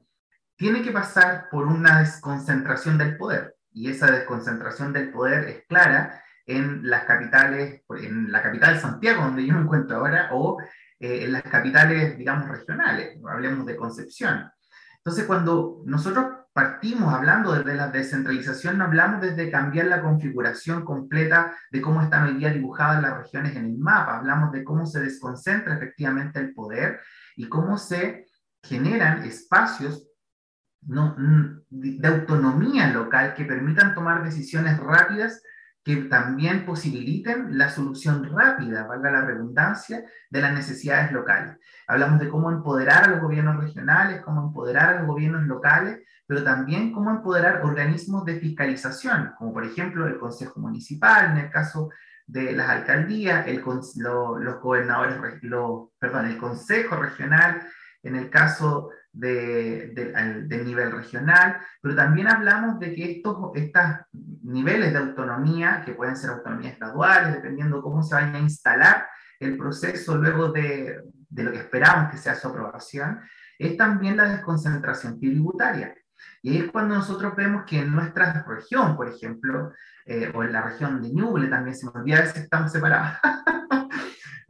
tiene 0.55 0.81
que 0.81 0.91
pasar 0.91 1.47
por 1.51 1.67
una 1.67 1.99
desconcentración 1.99 2.97
del 2.97 3.17
poder, 3.17 3.55
y 3.71 3.89
esa 3.89 4.09
desconcentración 4.09 4.93
del 4.93 5.11
poder 5.11 5.47
es 5.47 5.65
clara 5.67 6.23
en 6.45 6.89
las 6.89 7.05
capitales, 7.05 7.83
en 7.89 8.31
la 8.31 8.41
capital 8.41 8.73
de 8.73 8.79
Santiago, 8.79 9.23
donde 9.23 9.45
yo 9.45 9.53
me 9.53 9.61
encuentro 9.61 9.97
ahora, 9.97 10.29
o 10.31 10.59
eh, 10.99 11.25
en 11.25 11.33
las 11.33 11.43
capitales, 11.43 12.17
digamos, 12.17 12.47
regionales, 12.49 13.19
hablemos 13.29 13.65
de 13.65 13.75
Concepción. 13.75 14.51
Entonces, 14.97 15.25
cuando 15.25 15.81
nosotros 15.85 16.25
partimos 16.53 17.13
hablando 17.13 17.53
desde 17.53 17.75
la 17.75 17.87
descentralización, 17.87 18.77
no 18.77 18.85
hablamos 18.85 19.21
desde 19.21 19.49
cambiar 19.49 19.85
la 19.85 20.01
configuración 20.01 20.83
completa 20.83 21.55
de 21.71 21.81
cómo 21.81 22.01
están 22.01 22.27
hoy 22.27 22.33
día 22.35 22.49
dibujadas 22.49 23.01
las 23.01 23.17
regiones 23.17 23.55
en 23.55 23.65
el 23.65 23.77
mapa, 23.77 24.17
hablamos 24.17 24.51
de 24.51 24.63
cómo 24.63 24.85
se 24.85 24.99
desconcentra 24.99 25.75
efectivamente 25.75 26.39
el 26.39 26.53
poder 26.53 26.99
y 27.35 27.47
cómo 27.47 27.77
se 27.77 28.27
generan 28.63 29.23
espacios 29.23 30.07
no, 30.81 31.15
de 31.69 32.07
autonomía 32.07 32.91
local 32.91 33.33
que 33.33 33.45
permitan 33.45 33.93
tomar 33.93 34.23
decisiones 34.23 34.79
rápidas 34.79 35.41
que 35.83 35.95
también 36.03 36.65
posibiliten 36.65 37.57
la 37.57 37.69
solución 37.69 38.29
rápida, 38.35 38.85
valga 38.85 39.11
la 39.11 39.25
redundancia, 39.25 40.03
de 40.29 40.41
las 40.41 40.53
necesidades 40.53 41.11
locales. 41.11 41.57
Hablamos 41.87 42.19
de 42.19 42.29
cómo 42.29 42.51
empoderar 42.51 43.05
a 43.05 43.07
los 43.07 43.21
gobiernos 43.21 43.63
regionales, 43.63 44.21
cómo 44.21 44.43
empoderar 44.47 44.89
a 44.89 44.99
los 44.99 45.07
gobiernos 45.07 45.43
locales, 45.47 45.99
pero 46.27 46.43
también 46.43 46.93
cómo 46.93 47.09
empoderar 47.09 47.61
organismos 47.63 48.25
de 48.25 48.39
fiscalización, 48.39 49.33
como 49.37 49.53
por 49.53 49.65
ejemplo 49.65 50.07
el 50.07 50.19
Consejo 50.19 50.59
Municipal, 50.59 51.31
en 51.31 51.45
el 51.45 51.51
caso 51.51 51.89
de 52.27 52.53
las 52.53 52.69
alcaldías, 52.69 53.47
el, 53.47 53.61
los 53.61 54.61
gobernadores, 54.61 55.17
perdón, 55.99 56.25
el 56.27 56.37
Consejo 56.37 56.95
Regional, 56.95 57.61
en 58.03 58.15
el 58.15 58.29
caso 58.29 58.89
de, 59.11 59.91
del 60.47 60.65
nivel 60.65 60.91
regional, 60.91 61.57
pero 61.81 61.95
también 61.95 62.27
hablamos 62.27 62.79
de 62.79 62.93
que 62.93 63.21
estos 63.21 63.37
niveles 64.43 64.93
de 64.93 64.99
autonomía, 64.99 65.83
que 65.85 65.93
pueden 65.93 66.15
ser 66.15 66.31
autonomías 66.31 66.79
graduales, 66.79 67.35
dependiendo 67.35 67.81
cómo 67.81 68.03
se 68.03 68.15
vaya 68.15 68.33
a 68.33 68.39
instalar 68.39 69.07
el 69.39 69.57
proceso 69.57 70.17
luego 70.17 70.49
de, 70.51 71.01
de 71.29 71.43
lo 71.43 71.51
que 71.51 71.59
esperamos 71.59 72.11
que 72.11 72.17
sea 72.17 72.35
su 72.35 72.47
aprobación, 72.47 73.19
es 73.57 73.77
también 73.77 74.17
la 74.17 74.25
desconcentración 74.25 75.19
tributaria. 75.19 75.95
Y 76.41 76.51
ahí 76.51 76.57
es 76.65 76.71
cuando 76.71 76.95
nosotros 76.95 77.35
vemos 77.35 77.63
que 77.65 77.79
en 77.79 77.91
nuestra 77.91 78.43
región, 78.47 78.95
por 78.95 79.07
ejemplo, 79.07 79.71
eh, 80.05 80.31
o 80.33 80.43
en 80.43 80.51
la 80.51 80.61
región 80.61 81.01
de 81.01 81.11
Ñuble 81.11 81.47
también, 81.47 81.75
se 81.75 81.85
me 81.85 81.91
olvida 81.93 82.19
a 82.19 82.23
estamos 82.23 82.71
separados, 82.71 83.17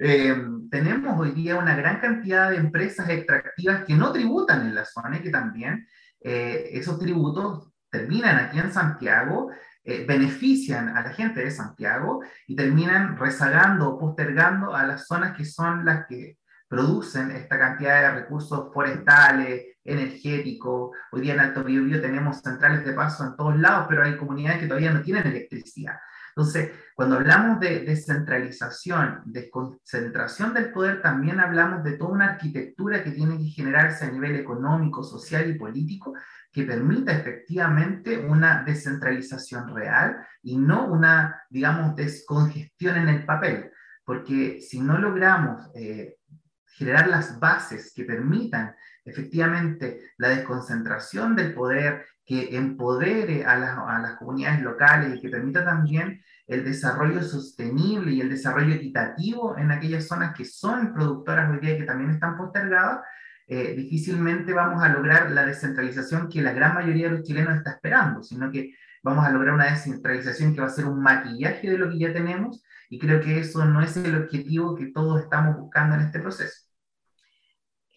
Eh, 0.03 0.35
tenemos 0.71 1.19
hoy 1.19 1.29
día 1.29 1.57
una 1.57 1.75
gran 1.75 1.99
cantidad 1.99 2.49
de 2.49 2.57
empresas 2.57 3.07
extractivas 3.07 3.83
que 3.85 3.93
no 3.93 4.11
tributan 4.11 4.65
en 4.65 4.73
la 4.73 4.83
zona 4.83 5.17
y 5.17 5.21
que 5.21 5.29
también 5.29 5.87
eh, 6.21 6.69
esos 6.71 6.97
tributos 6.97 7.69
terminan 7.87 8.37
aquí 8.37 8.57
en 8.57 8.73
Santiago, 8.73 9.51
eh, 9.83 10.03
benefician 10.07 10.97
a 10.97 11.03
la 11.03 11.11
gente 11.11 11.41
de 11.41 11.51
Santiago 11.51 12.23
y 12.47 12.55
terminan 12.55 13.15
rezagando 13.15 13.89
o 13.89 13.99
postergando 13.99 14.73
a 14.73 14.87
las 14.87 15.05
zonas 15.05 15.37
que 15.37 15.45
son 15.45 15.85
las 15.85 16.07
que 16.07 16.39
producen 16.67 17.29
esta 17.29 17.59
cantidad 17.59 18.01
de 18.01 18.21
recursos 18.21 18.73
forestales, 18.73 19.77
energéticos. 19.83 20.97
Hoy 21.11 21.21
día 21.21 21.35
en 21.35 21.41
Alto 21.41 21.63
Biobío 21.63 22.01
tenemos 22.01 22.41
centrales 22.41 22.83
de 22.83 22.93
paso 22.93 23.23
en 23.23 23.35
todos 23.35 23.55
lados, 23.59 23.85
pero 23.87 24.03
hay 24.03 24.17
comunidades 24.17 24.61
que 24.61 24.67
todavía 24.67 24.93
no 24.93 25.03
tienen 25.03 25.27
electricidad. 25.27 25.97
Entonces, 26.35 26.71
cuando 26.95 27.15
hablamos 27.17 27.59
de 27.59 27.81
descentralización, 27.81 29.21
de 29.25 29.49
concentración 29.49 30.53
del 30.53 30.71
poder, 30.71 31.01
también 31.01 31.39
hablamos 31.39 31.83
de 31.83 31.97
toda 31.97 32.11
una 32.11 32.31
arquitectura 32.33 33.03
que 33.03 33.11
tiene 33.11 33.37
que 33.37 33.49
generarse 33.49 34.05
a 34.05 34.11
nivel 34.11 34.35
económico, 34.35 35.03
social 35.03 35.49
y 35.49 35.57
político 35.57 36.13
que 36.51 36.63
permita 36.63 37.13
efectivamente 37.13 38.17
una 38.17 38.63
descentralización 38.63 39.73
real 39.73 40.17
y 40.43 40.57
no 40.57 40.85
una, 40.85 41.43
digamos, 41.49 41.95
descongestión 41.95 42.97
en 42.97 43.09
el 43.09 43.25
papel. 43.25 43.71
Porque 44.03 44.59
si 44.61 44.81
no 44.81 44.97
logramos 44.97 45.69
eh, 45.75 46.17
generar 46.65 47.07
las 47.07 47.39
bases 47.39 47.93
que 47.95 48.03
permitan 48.03 48.75
efectivamente 49.05 50.11
la 50.17 50.29
desconcentración 50.29 51.35
del 51.35 51.53
poder, 51.53 52.05
que 52.31 52.55
empodere 52.55 53.43
a, 53.43 53.57
las 53.57 54.15
comunidades 54.15 54.61
locales 54.61 55.17
y 55.17 55.19
que 55.19 55.27
permita 55.27 55.65
también 55.65 56.23
el 56.47 56.63
desarrollo 56.63 57.21
sostenible 57.23 58.13
y 58.13 58.21
el 58.21 58.29
desarrollo 58.29 58.73
equitativo 58.73 59.57
en 59.57 59.69
aquellas 59.69 60.07
zonas 60.07 60.33
que 60.33 60.45
son 60.45 60.93
productoras 60.93 61.51
hoy 61.51 61.59
día 61.59 61.75
y 61.75 61.79
que 61.79 61.83
también 61.83 62.11
están 62.11 62.37
postergadas, 62.37 63.01
eh, 63.47 63.73
difícilmente 63.75 64.53
vamos 64.53 64.81
a 64.81 64.87
lograr 64.87 65.29
la 65.31 65.45
descentralización 65.45 66.29
que 66.29 66.41
la 66.41 66.53
gran 66.53 66.73
mayoría 66.73 67.09
de 67.09 67.17
los 67.17 67.27
chilenos 67.27 67.57
está 67.57 67.71
esperando, 67.71 68.23
sino 68.23 68.49
que 68.49 68.75
vamos 69.03 69.25
a 69.25 69.31
lograr 69.31 69.53
una 69.53 69.69
descentralización 69.69 70.55
que 70.55 70.61
va 70.61 70.67
a 70.67 70.69
ser 70.69 70.85
un 70.85 71.03
maquillaje 71.03 71.69
de 71.69 71.77
lo 71.77 71.89
que 71.89 71.99
ya 71.99 72.13
tenemos 72.13 72.63
y 72.89 72.97
creo 72.97 73.19
que 73.19 73.39
eso 73.39 73.65
no 73.65 73.81
es 73.81 73.97
el 73.97 74.15
objetivo 74.15 74.77
que 74.77 74.85
todos 74.85 75.21
estamos 75.21 75.57
buscando 75.57 75.95
en 75.95 76.01
este 76.03 76.21
proceso. 76.21 76.65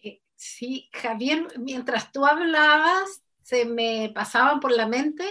Eh, 0.03 0.21
sí, 0.35 0.89
Javier, 0.91 1.47
mientras 1.57 2.11
tú 2.11 2.25
hablabas, 2.25 3.24
se 3.45 3.63
me 3.63 4.11
pasaban 4.13 4.59
por 4.59 4.71
la 4.71 4.87
mente 4.87 5.23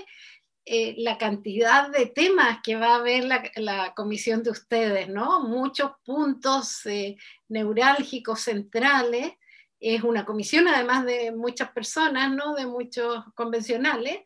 eh, 0.64 0.94
la 0.98 1.18
cantidad 1.18 1.90
de 1.90 2.06
temas 2.06 2.60
que 2.62 2.76
va 2.76 2.94
a 2.94 3.02
ver 3.02 3.24
la, 3.56 3.92
comisión 3.94 4.42
de 4.44 4.50
ustedes, 4.50 5.08
¿no? 5.08 5.42
Muchos 5.42 5.90
puntos 6.04 6.86
eh, 6.86 7.16
neurálgicos 7.48 8.42
centrales. 8.42 9.32
Es 9.80 10.04
una 10.04 10.24
comisión 10.24 10.68
además 10.68 11.04
de 11.04 11.32
muchas 11.32 11.70
personas, 11.72 12.30
¿no? 12.32 12.54
De 12.54 12.66
muchos 12.66 13.24
convencionales. 13.34 14.20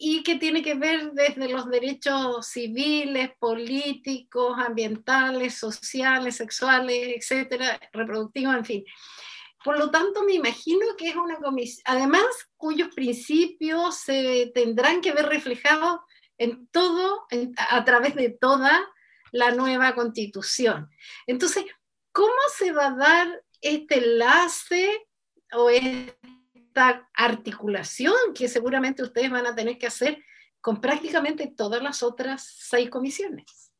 y 0.00 0.22
que 0.22 0.36
tiene 0.36 0.62
que 0.62 0.74
ver 0.74 1.10
desde 1.12 1.48
los 1.48 1.68
derechos 1.68 2.46
civiles, 2.46 3.32
políticos, 3.40 4.56
ambientales, 4.58 5.54
sociales, 5.54 6.36
sexuales, 6.36 7.16
etcétera, 7.16 7.80
reproductivos, 7.92 8.54
en 8.54 8.64
fin. 8.64 8.84
Por 9.64 9.78
lo 9.78 9.90
tanto, 9.90 10.22
me 10.24 10.34
imagino 10.34 10.86
que 10.96 11.08
es 11.08 11.16
una 11.16 11.36
comisión, 11.36 11.82
además, 11.86 12.26
cuyos 12.56 12.94
principios 12.94 13.96
se 13.96 14.52
tendrán 14.54 15.00
que 15.00 15.12
ver 15.12 15.26
reflejados 15.26 16.00
en 16.38 16.68
todo, 16.68 17.26
a 17.70 17.84
través 17.84 18.14
de 18.14 18.30
toda 18.30 18.80
la 19.32 19.50
nueva 19.50 19.94
constitución. 19.94 20.88
Entonces, 21.26 21.64
¿cómo 22.12 22.32
se 22.56 22.72
va 22.72 22.86
a 22.86 22.96
dar 22.96 23.42
este 23.60 23.98
enlace 23.98 25.06
o 25.52 25.70
esta 25.70 27.08
articulación 27.14 28.14
que 28.34 28.48
seguramente 28.48 29.02
ustedes 29.02 29.30
van 29.30 29.46
a 29.46 29.54
tener 29.54 29.78
que 29.78 29.88
hacer 29.88 30.22
con 30.60 30.80
prácticamente 30.80 31.52
todas 31.56 31.82
las 31.82 32.02
otras 32.02 32.46
seis 32.58 32.88
comisiones? 32.88 33.72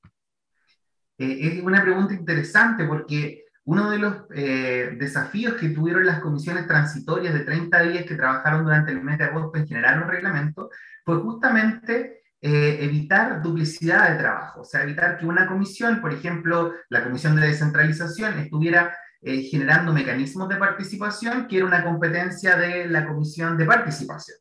Eh, 1.19 1.39
es 1.41 1.63
una 1.63 1.83
pregunta 1.83 2.15
interesante 2.15 2.85
porque 2.85 3.45
uno 3.69 3.91
de 3.91 3.99
los 3.99 4.15
eh, 4.35 4.97
desafíos 4.99 5.53
que 5.61 5.69
tuvieron 5.69 6.07
las 6.07 6.21
comisiones 6.21 6.67
transitorias 6.67 7.35
de 7.35 7.41
30 7.41 7.83
días 7.83 8.07
que 8.07 8.15
trabajaron 8.15 8.65
durante 8.65 8.93
el 8.93 9.03
mes 9.03 9.19
de 9.19 9.25
agosto 9.25 9.59
en 9.59 9.69
generar 9.69 9.99
los 9.99 10.09
reglamentos 10.09 10.71
fue 11.05 11.19
justamente 11.19 12.23
eh, 12.41 12.79
evitar 12.81 13.43
duplicidad 13.43 14.11
de 14.11 14.17
trabajo, 14.17 14.63
o 14.63 14.65
sea, 14.65 14.85
evitar 14.85 15.19
que 15.19 15.27
una 15.27 15.47
comisión, 15.47 16.01
por 16.01 16.15
ejemplo, 16.15 16.73
la 16.89 17.05
comisión 17.05 17.37
de 17.37 17.47
descentralización, 17.47 18.39
estuviera 18.39 18.97
eh, 19.21 19.43
generando 19.43 19.93
mecanismos 19.93 20.49
de 20.49 20.57
participación, 20.57 21.47
que 21.47 21.59
era 21.59 21.67
una 21.67 21.85
competencia 21.85 22.57
de 22.57 22.87
la 22.87 23.07
Comisión 23.07 23.59
de 23.59 23.67
Participación. 23.67 24.39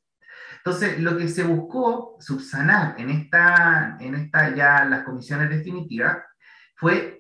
Entonces, 0.56 1.02
lo 1.02 1.18
que 1.18 1.28
se 1.28 1.44
buscó 1.44 2.16
subsanar 2.22 2.96
en 2.98 3.10
esta, 3.10 3.98
en 4.00 4.16
esta 4.16 4.56
ya 4.56 4.86
las 4.86 5.04
comisiones 5.04 5.50
definitivas 5.50 6.18
fue 6.78 7.17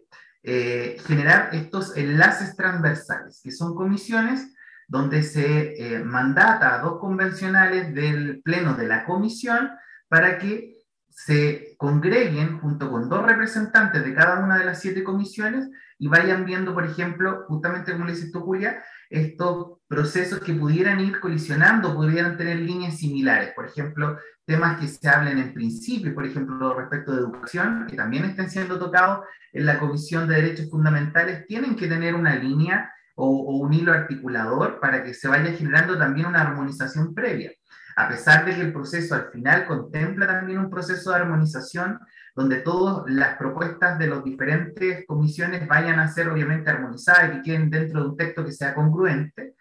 eh, 0.50 0.96
generar 1.06 1.50
estos 1.52 1.98
enlaces 1.98 2.56
transversales, 2.56 3.42
que 3.44 3.52
son 3.52 3.76
comisiones 3.76 4.54
donde 4.88 5.22
se 5.22 5.96
eh, 5.96 6.00
mandata 6.00 6.74
a 6.74 6.80
dos 6.80 7.02
convencionales 7.02 7.94
del 7.94 8.42
pleno 8.44 8.76
de 8.76 8.88
la 8.88 9.04
comisión 9.04 9.72
para 10.08 10.38
que 10.38 10.78
se 11.10 11.76
congreguen 11.78 12.60
junto 12.60 12.90
con 12.90 13.10
dos 13.10 13.26
representantes 13.26 14.06
de 14.06 14.16
cada 14.16 14.40
una 14.40 14.58
de 14.58 14.64
las 14.64 14.80
siete 14.80 15.04
comisiones 15.04 15.70
y 16.00 16.08
vayan 16.08 16.46
viendo, 16.46 16.74
por 16.74 16.86
ejemplo, 16.86 17.44
justamente 17.50 17.92
como 17.92 18.06
le 18.06 18.14
dices 18.14 18.32
tú, 18.32 18.40
Julia, 18.40 18.82
estos 19.10 19.80
procesos 19.88 20.40
que 20.40 20.54
pudieran 20.54 21.00
ir 21.00 21.20
colisionando, 21.20 21.96
pudieran 21.96 22.38
tener 22.38 22.58
líneas 22.60 22.98
similares. 22.98 23.52
Por 23.56 23.68
ejemplo, 23.68 24.18
temas 24.46 24.80
que 24.80 24.88
se 24.88 25.08
hablen 25.08 25.40
en 25.40 25.54
principio, 25.54 26.14
por 26.14 26.26
ejemplo, 26.26 26.74
respecto 26.74 27.14
de 27.14 27.20
educación, 27.20 27.86
que 27.90 27.96
también 27.96 28.26
estén 28.26 28.50
siendo 28.50 28.78
tocados 28.78 29.26
en 29.54 29.66
la 29.66 29.80
Comisión 29.80 30.28
de 30.28 30.36
Derechos 30.36 30.70
Fundamentales, 30.70 31.46
tienen 31.48 31.76
que 31.76 31.88
tener 31.88 32.16
una 32.16 32.36
línea 32.36 32.92
o, 33.16 33.28
o 33.28 33.58
un 33.58 33.74
hilo 33.74 33.94
articulador 33.94 34.80
para 34.80 35.04
que 35.04 35.14
se 35.14 35.28
vaya 35.28 35.52
generando 35.54 35.98
también 35.98 36.28
una 36.28 36.42
armonización 36.42 37.14
previa 37.14 37.52
a 37.98 38.08
pesar 38.08 38.46
de 38.46 38.54
que 38.54 38.62
el 38.62 38.72
proceso 38.72 39.16
al 39.16 39.32
final 39.32 39.66
contempla 39.66 40.28
también 40.28 40.60
un 40.60 40.70
proceso 40.70 41.10
de 41.10 41.16
armonización 41.18 42.00
donde 42.38 42.58
todas 42.58 43.04
las 43.08 43.36
propuestas 43.36 43.98
de 43.98 44.06
las 44.06 44.24
diferentes 44.24 45.08
comisiones 45.08 45.68
vayan 45.68 46.00
a 46.00 46.08
ser 46.08 46.30
obviamente 46.30 46.70
armonizadas 46.70 47.32
y 47.32 47.38
que 47.38 47.42
queden 47.42 47.72
dentro 47.72 48.00
de 48.00 48.10
un 48.10 48.16
texto 48.16 48.46
que 48.46 48.52
sea 48.52 48.76
congruente, 48.76 49.56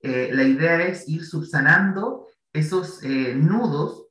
eh, 0.00 0.30
la 0.32 0.44
idea 0.44 0.80
es 0.84 1.08
ir 1.08 1.24
subsanando 1.24 2.28
esos 2.52 3.02
eh, 3.02 3.34
nudos 3.34 4.06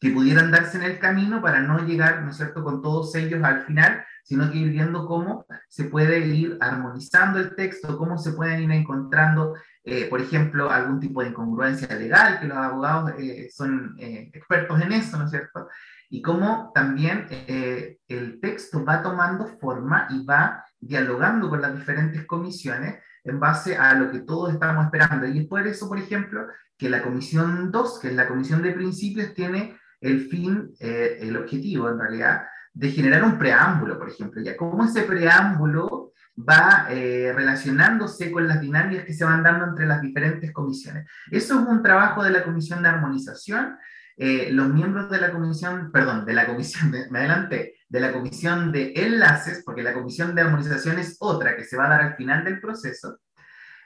que 0.00 0.10
pudieran 0.10 0.50
darse 0.50 0.76
en 0.76 0.82
el 0.82 0.98
camino 0.98 1.40
para 1.40 1.60
no 1.60 1.86
llegar, 1.86 2.24
¿no 2.24 2.30
es 2.30 2.36
cierto?, 2.36 2.64
con 2.64 2.82
todos 2.82 3.14
ellos 3.14 3.40
al 3.44 3.62
final, 3.62 4.04
sino 4.24 4.50
que 4.50 4.58
ir 4.58 4.72
viendo 4.72 5.06
cómo 5.06 5.46
se 5.68 5.84
puede 5.84 6.26
ir 6.26 6.58
armonizando 6.60 7.38
el 7.38 7.54
texto, 7.54 7.96
cómo 7.96 8.18
se 8.18 8.32
pueden 8.32 8.64
ir 8.64 8.72
encontrando, 8.72 9.54
eh, 9.84 10.08
por 10.10 10.20
ejemplo, 10.20 10.68
algún 10.68 10.98
tipo 10.98 11.22
de 11.22 11.28
incongruencia 11.28 11.94
legal, 11.94 12.40
que 12.40 12.48
los 12.48 12.58
abogados 12.58 13.12
son 13.54 13.94
expertos 14.00 14.82
en 14.82 14.90
eso, 14.90 15.16
¿no 15.16 15.26
es 15.26 15.30
cierto? 15.30 15.68
Y 16.10 16.22
cómo 16.22 16.70
también 16.74 17.26
eh, 17.30 17.98
el 18.08 18.40
texto 18.40 18.84
va 18.84 19.02
tomando 19.02 19.46
forma 19.46 20.06
y 20.10 20.24
va 20.24 20.64
dialogando 20.80 21.48
con 21.48 21.60
las 21.60 21.76
diferentes 21.76 22.24
comisiones 22.26 23.02
en 23.24 23.40
base 23.40 23.76
a 23.76 23.94
lo 23.94 24.10
que 24.10 24.20
todos 24.20 24.52
estamos 24.52 24.84
esperando. 24.84 25.26
Y 25.26 25.40
es 25.40 25.46
por 25.46 25.66
eso, 25.66 25.88
por 25.88 25.98
ejemplo, 25.98 26.46
que 26.78 26.88
la 26.88 27.02
comisión 27.02 27.72
2, 27.72 27.98
que 28.00 28.08
es 28.08 28.14
la 28.14 28.28
comisión 28.28 28.62
de 28.62 28.72
principios, 28.72 29.34
tiene 29.34 29.76
el 30.00 30.28
fin, 30.28 30.70
eh, 30.78 31.18
el 31.20 31.36
objetivo 31.36 31.88
en 31.88 31.98
realidad, 31.98 32.42
de 32.72 32.90
generar 32.90 33.24
un 33.24 33.38
preámbulo, 33.38 33.98
por 33.98 34.08
ejemplo, 34.08 34.42
ya 34.42 34.56
cómo 34.56 34.84
ese 34.84 35.02
preámbulo 35.02 36.12
va 36.38 36.86
eh, 36.90 37.32
relacionándose 37.34 38.30
con 38.30 38.46
las 38.46 38.60
dinámicas 38.60 39.06
que 39.06 39.14
se 39.14 39.24
van 39.24 39.42
dando 39.42 39.64
entre 39.64 39.86
las 39.86 40.02
diferentes 40.02 40.52
comisiones. 40.52 41.08
Eso 41.30 41.58
es 41.58 41.66
un 41.66 41.82
trabajo 41.82 42.22
de 42.22 42.30
la 42.30 42.44
comisión 42.44 42.82
de 42.82 42.90
armonización 42.90 43.78
eh, 44.16 44.48
los 44.50 44.68
miembros 44.68 45.10
de 45.10 45.20
la 45.20 45.30
comisión, 45.30 45.90
perdón, 45.92 46.24
de 46.24 46.32
la 46.32 46.46
comisión, 46.46 46.90
me 47.10 47.18
adelanté, 47.18 47.74
de 47.88 48.00
la 48.00 48.12
comisión 48.12 48.72
de 48.72 48.92
enlaces, 48.96 49.62
porque 49.64 49.82
la 49.82 49.92
comisión 49.92 50.34
de 50.34 50.42
armonización 50.42 50.98
es 50.98 51.16
otra 51.20 51.56
que 51.56 51.64
se 51.64 51.76
va 51.76 51.86
a 51.86 51.90
dar 51.90 52.00
al 52.02 52.16
final 52.16 52.44
del 52.44 52.60
proceso, 52.60 53.18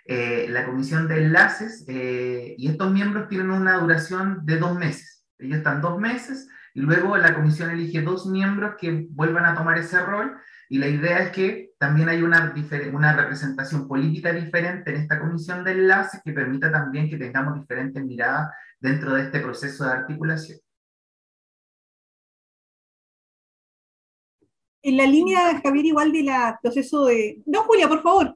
eh, 0.05 0.47
la 0.49 0.65
comisión 0.65 1.09
de 1.09 1.25
enlaces, 1.25 1.85
eh, 1.89 2.55
y 2.57 2.69
estos 2.69 2.93
miembros 2.93 3.29
tienen 3.29 3.51
una 3.51 3.79
duración 3.79 4.45
de 4.45 4.59
dos 4.59 4.79
meses. 4.79 5.25
Ellos 5.39 5.59
están 5.59 5.81
dos 5.81 5.99
meses 5.99 6.49
y 6.75 6.81
luego 6.81 7.17
la 7.17 7.35
comisión 7.35 7.71
elige 7.71 8.03
dos 8.03 8.27
miembros 8.27 8.75
que 8.79 9.07
vuelvan 9.11 9.45
a 9.47 9.55
tomar 9.55 9.79
ese 9.79 10.01
rol 10.01 10.37
y 10.69 10.79
la 10.79 10.87
idea 10.87 11.19
es 11.19 11.31
que 11.31 11.71
también 11.79 12.09
hay 12.09 12.23
una, 12.23 12.55
una 12.93 13.17
representación 13.17 13.89
política 13.89 14.33
diferente 14.33 14.91
en 14.91 15.01
esta 15.01 15.19
comisión 15.19 15.65
de 15.65 15.73
enlaces 15.73 16.21
que 16.25 16.33
permita 16.33 16.71
también 16.71 17.09
que 17.09 17.17
tengamos 17.17 17.59
diferentes 17.59 18.05
miradas 18.05 18.51
dentro 18.81 19.15
de 19.15 19.23
este 19.25 19.41
proceso 19.41 19.85
de 19.85 19.91
articulación. 19.91 20.59
En 24.83 24.97
la 24.97 25.07
línea, 25.07 25.61
Javier, 25.63 25.85
igual 25.85 26.11
del 26.11 26.31
proceso 26.63 27.05
de... 27.05 27.43
No, 27.45 27.65
Julia, 27.65 27.87
por 27.87 28.03
favor. 28.03 28.35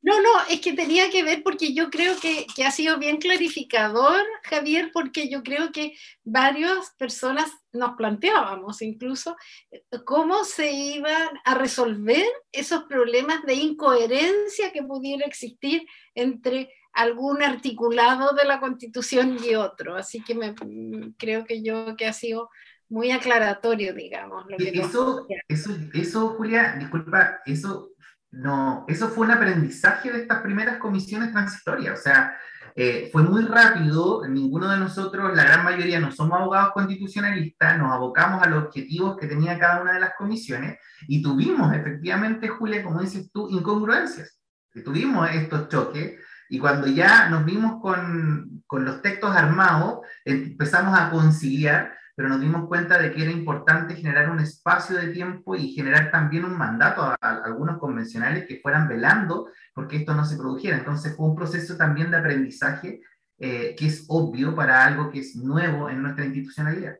No, 0.00 0.20
no, 0.20 0.30
es 0.50 0.60
que 0.60 0.72
tenía 0.72 1.10
que 1.10 1.22
ver 1.22 1.44
porque 1.44 1.74
yo 1.74 1.88
creo 1.88 2.18
que, 2.18 2.44
que, 2.56 2.64
ha 2.64 2.72
sido 2.72 2.98
bien 2.98 3.18
clarificador, 3.18 4.20
Javier, 4.42 4.90
porque 4.92 5.28
yo 5.28 5.44
creo 5.44 5.70
que 5.70 5.94
varias 6.24 6.90
personas 6.98 7.52
nos 7.72 7.94
planteábamos 7.94 8.82
incluso 8.82 9.36
cómo 10.04 10.44
se 10.44 10.72
iban 10.72 11.28
a 11.44 11.54
resolver 11.54 12.26
esos 12.50 12.84
problemas 12.84 13.44
de 13.44 13.54
incoherencia 13.54 14.72
que 14.72 14.82
pudiera 14.82 15.24
existir 15.24 15.86
entre 16.16 16.68
algún 16.92 17.42
articulado 17.42 18.34
de 18.34 18.44
la 18.44 18.60
Constitución 18.60 19.36
y 19.42 19.54
otro. 19.54 19.96
Así 19.96 20.22
que 20.22 20.34
me, 20.34 20.54
creo 21.18 21.44
que 21.44 21.62
yo 21.62 21.96
que 21.96 22.06
ha 22.06 22.12
sido 22.12 22.50
muy 22.88 23.10
aclaratorio, 23.10 23.94
digamos. 23.94 24.44
Lo 24.48 24.56
que 24.56 24.70
eso, 24.70 25.26
eso, 25.48 25.76
eso, 25.94 26.28
Julia, 26.36 26.76
disculpa, 26.78 27.40
eso 27.46 27.92
no, 28.32 28.86
eso 28.88 29.08
fue 29.08 29.26
un 29.26 29.32
aprendizaje 29.32 30.10
de 30.10 30.22
estas 30.22 30.40
primeras 30.40 30.78
comisiones 30.78 31.32
transitorias, 31.32 32.00
o 32.00 32.02
sea, 32.02 32.34
eh, 32.74 33.10
fue 33.12 33.22
muy 33.22 33.44
rápido, 33.44 34.26
ninguno 34.26 34.70
de 34.70 34.78
nosotros, 34.78 35.36
la 35.36 35.44
gran 35.44 35.62
mayoría 35.62 36.00
no 36.00 36.10
somos 36.10 36.40
abogados 36.40 36.72
constitucionalistas, 36.72 37.78
nos 37.78 37.92
abocamos 37.92 38.42
a 38.42 38.48
los 38.48 38.64
objetivos 38.64 39.18
que 39.18 39.26
tenía 39.26 39.58
cada 39.58 39.82
una 39.82 39.92
de 39.92 40.00
las 40.00 40.14
comisiones 40.16 40.78
y 41.06 41.20
tuvimos 41.20 41.74
efectivamente, 41.74 42.48
Julia, 42.48 42.82
como 42.82 43.02
dices 43.02 43.30
tú, 43.30 43.50
incongruencias, 43.50 44.40
tuvimos 44.82 45.30
estos 45.30 45.68
choques 45.68 46.18
y 46.52 46.58
cuando 46.58 46.86
ya 46.86 47.30
nos 47.30 47.46
vimos 47.46 47.80
con, 47.80 48.62
con 48.66 48.84
los 48.84 49.00
textos 49.00 49.34
armados, 49.34 50.00
empezamos 50.24 50.98
a 50.98 51.10
conciliar 51.10 51.94
pero 52.14 52.28
nos 52.28 52.40
dimos 52.42 52.68
cuenta 52.68 52.98
de 52.98 53.12
que 53.12 53.22
era 53.22 53.32
importante 53.32 53.96
generar 53.96 54.30
un 54.30 54.38
espacio 54.38 54.96
de 54.96 55.08
tiempo 55.08 55.56
y 55.56 55.72
generar 55.72 56.10
también 56.10 56.44
un 56.44 56.56
mandato 56.56 57.02
a, 57.02 57.16
algunos 57.20 57.78
convencionales 57.78 58.46
que 58.46 58.60
fueran 58.60 58.86
velando 58.86 59.48
porque 59.74 59.96
esto 59.96 60.14
no 60.14 60.24
se 60.24 60.36
produjera. 60.36 60.76
Entonces 60.76 61.16
fue 61.16 61.26
un 61.26 61.34
proceso 61.34 61.76
también 61.76 62.10
de 62.10 62.18
aprendizaje 62.18 63.00
eh, 63.38 63.74
que 63.76 63.86
es 63.86 64.04
obvio 64.08 64.54
para 64.54 64.84
algo 64.84 65.10
que 65.10 65.20
es 65.20 65.34
nuevo 65.36 65.88
en 65.88 66.02
nuestra 66.02 66.26
institucionalidad. 66.26 66.98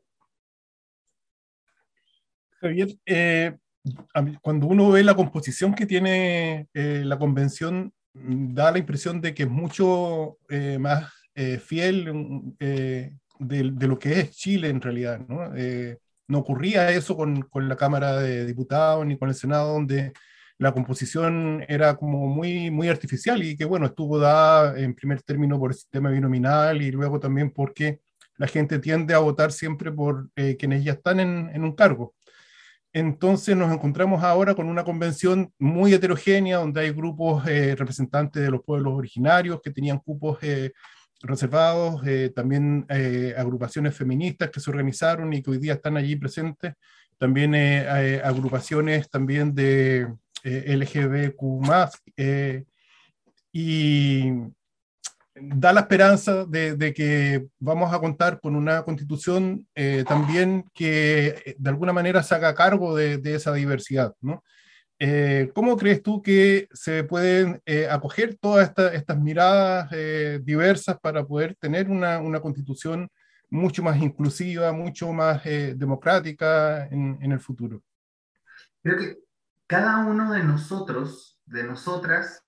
Javier, 2.58 2.88
eh, 3.04 3.58
cuando 4.40 4.66
uno 4.66 4.90
ve 4.90 5.04
la 5.04 5.14
composición 5.14 5.74
que 5.74 5.84
tiene 5.84 6.68
eh, 6.72 7.02
la 7.04 7.18
convención, 7.18 7.92
da 8.14 8.70
la 8.70 8.78
impresión 8.78 9.20
de 9.20 9.34
que 9.34 9.44
es 9.44 9.48
mucho 9.48 10.38
más 10.78 11.10
fiel 11.60 12.54
de, 13.48 13.86
lo 13.88 13.98
que 13.98 14.20
es 14.20 14.30
Chile 14.30 14.68
en 14.68 14.80
realidad. 14.80 15.20
¿no? 15.28 15.54
Eh, 15.56 15.98
no 16.28 16.38
ocurría 16.38 16.90
eso 16.90 17.16
con, 17.16 17.42
con, 17.42 17.68
la 17.68 17.76
Cámara 17.76 18.18
de 18.20 18.46
Diputados 18.46 19.06
ni 19.06 19.18
con 19.18 19.28
el 19.28 19.34
Senado, 19.34 19.72
donde 19.72 20.12
la 20.58 20.72
composición 20.72 21.64
era 21.68 21.96
como 21.96 22.26
muy, 22.28 22.70
muy 22.70 22.88
artificial 22.88 23.42
y 23.42 23.56
que, 23.56 23.64
bueno, 23.64 23.86
estuvo 23.86 24.18
dada 24.18 24.78
en 24.78 24.94
primer 24.94 25.22
término 25.22 25.58
por 25.58 25.72
el 25.72 25.76
sistema 25.76 26.10
binominal 26.10 26.80
y 26.82 26.90
luego 26.90 27.18
también 27.18 27.50
porque 27.50 28.00
la 28.36 28.46
gente 28.46 28.78
tiende 28.78 29.14
a 29.14 29.18
votar 29.18 29.52
siempre 29.52 29.90
por 29.90 30.28
eh, 30.36 30.56
quienes 30.56 30.84
ya 30.84 30.92
están 30.92 31.20
en, 31.20 31.50
en, 31.52 31.64
un 31.64 31.74
cargo. 31.74 32.14
Entonces 32.92 33.56
nos 33.56 33.72
encontramos 33.72 34.22
ahora 34.22 34.54
con 34.54 34.68
una 34.68 34.84
convención 34.84 35.52
muy 35.58 35.94
heterogénea, 35.94 36.58
donde 36.58 36.82
hay 36.82 36.90
grupos 36.90 37.46
eh, 37.46 37.74
representantes 37.74 38.42
de 38.42 38.50
los 38.50 38.62
pueblos 38.62 38.94
originarios 38.94 39.60
que 39.62 39.70
tenían 39.70 39.98
cupos 39.98 40.38
eh, 40.42 40.72
reservados, 41.20 42.02
también 42.34 42.84
agrupaciones 43.36 43.96
feministas 43.96 44.50
que 44.50 44.58
se 44.58 44.68
organizaron 44.68 45.32
y 45.32 45.40
que 45.40 45.52
hoy 45.52 45.58
día 45.58 45.74
están 45.74 45.96
allí 45.96 46.16
presentes, 46.16 46.74
también 47.16 47.54
agrupaciones 47.54 49.08
también 49.08 49.54
de 49.54 50.08
LGBTQ+, 50.42 51.62
y 53.52 54.32
da 55.34 55.72
la 55.72 55.80
esperanza 55.80 56.44
de, 56.44 56.92
que 56.94 57.46
vamos 57.58 57.92
a 57.92 57.98
contar 57.98 58.40
con 58.40 58.54
una 58.54 58.82
constitución 58.82 59.66
eh, 59.74 60.04
también 60.06 60.64
que 60.74 61.42
eh, 61.46 61.56
de 61.58 61.70
alguna 61.70 61.92
manera 61.92 62.22
se 62.22 62.34
haga 62.34 62.54
cargo 62.54 62.94
de, 62.94 63.20
esa 63.24 63.52
diversidad. 63.54 64.14
¿no? 64.20 64.44
Eh, 64.98 65.50
¿Cómo 65.54 65.76
crees 65.76 66.02
tú 66.02 66.22
que 66.22 66.68
se 66.72 67.04
pueden 67.04 67.62
acoger 67.90 68.36
todas 68.40 68.72
estas 68.92 69.18
miradas 69.18 69.90
diversas 70.44 70.98
para 71.00 71.24
poder 71.24 71.56
tener 71.56 71.88
una, 71.88 72.18
una, 72.18 72.40
constitución 72.40 73.08
mucho 73.48 73.82
más 73.82 74.00
inclusiva, 74.00 74.72
mucho 74.72 75.12
más 75.12 75.42
democrática 75.44 76.86
en, 76.86 77.32
el 77.32 77.40
futuro? 77.40 77.82
Creo 78.82 78.98
que 78.98 79.18
cada 79.66 80.04
uno 80.06 80.32
de 80.32 80.44
nosotros, 80.44 81.40
de 81.46 81.64
nosotras, 81.64 82.44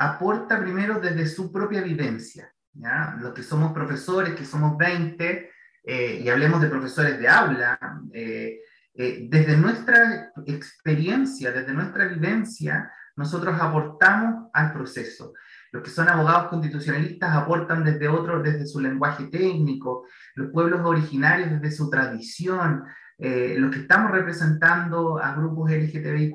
aporta 0.00 0.58
primero 0.58 0.98
desde 0.98 1.26
su 1.26 1.52
propia 1.52 1.82
vivencia. 1.82 2.50
¿ya? 2.72 3.16
Los 3.20 3.34
que 3.34 3.42
somos 3.42 3.72
profesores, 3.72 4.34
que 4.34 4.46
somos 4.46 4.76
20, 4.78 5.50
eh, 5.84 6.20
y 6.24 6.28
hablemos 6.30 6.62
de 6.62 6.68
profesores 6.68 7.18
de 7.18 7.28
aula, 7.28 7.78
eh, 8.12 8.60
desde 8.94 9.56
nuestra 9.56 10.32
experiencia, 10.46 11.52
desde 11.52 11.74
nuestra 11.74 12.06
vivencia, 12.06 12.90
nosotros 13.14 13.60
aportamos 13.60 14.48
al 14.54 14.72
proceso. 14.72 15.34
Los 15.70 15.82
que 15.82 15.90
son 15.90 16.08
abogados 16.08 16.48
constitucionalistas 16.48 17.36
aportan 17.36 17.84
desde 17.84 18.08
otro, 18.08 18.42
desde 18.42 18.66
su 18.66 18.80
lenguaje 18.80 19.26
técnico, 19.26 20.06
los 20.34 20.50
pueblos 20.50 20.80
originarios 20.82 21.50
desde 21.50 21.76
su 21.76 21.88
tradición, 21.88 22.84
los 23.18 23.70
que 23.70 23.80
estamos 23.80 24.10
representando 24.10 25.18
a 25.22 25.34
grupos 25.34 25.70
LGTBIQ 25.70 26.34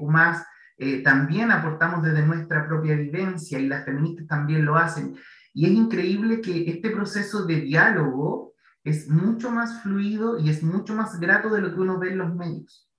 eh, 0.78 1.02
también 1.04 1.52
aportamos 1.52 2.04
desde 2.04 2.26
nuestra 2.26 2.68
propia 2.68 2.96
vivencia 2.96 3.60
y 3.60 3.68
las 3.68 3.86
feministas 3.86 4.28
también 4.28 4.66
lo 4.66 4.76
hacen. 4.76 5.16
Y 5.54 5.66
es 5.66 5.72
increíble 5.72 6.42
que 6.42 6.70
este 6.70 6.90
proceso 6.90 7.46
de 7.46 7.62
diálogo 7.62 8.54
es 8.84 9.10
mucho 9.10 9.50
más 9.52 9.82
fluido 9.82 10.38
y 10.38 10.50
es 10.50 10.62
mucho 10.62 10.94
más 10.94 11.20
grato 11.20 11.50
de 11.50 11.62
lo 11.62 11.74
que 11.74 11.80
uno 11.80 11.98
ve 11.98 12.12
en 12.12 12.18
los 12.18 12.36
medios. 12.36 12.90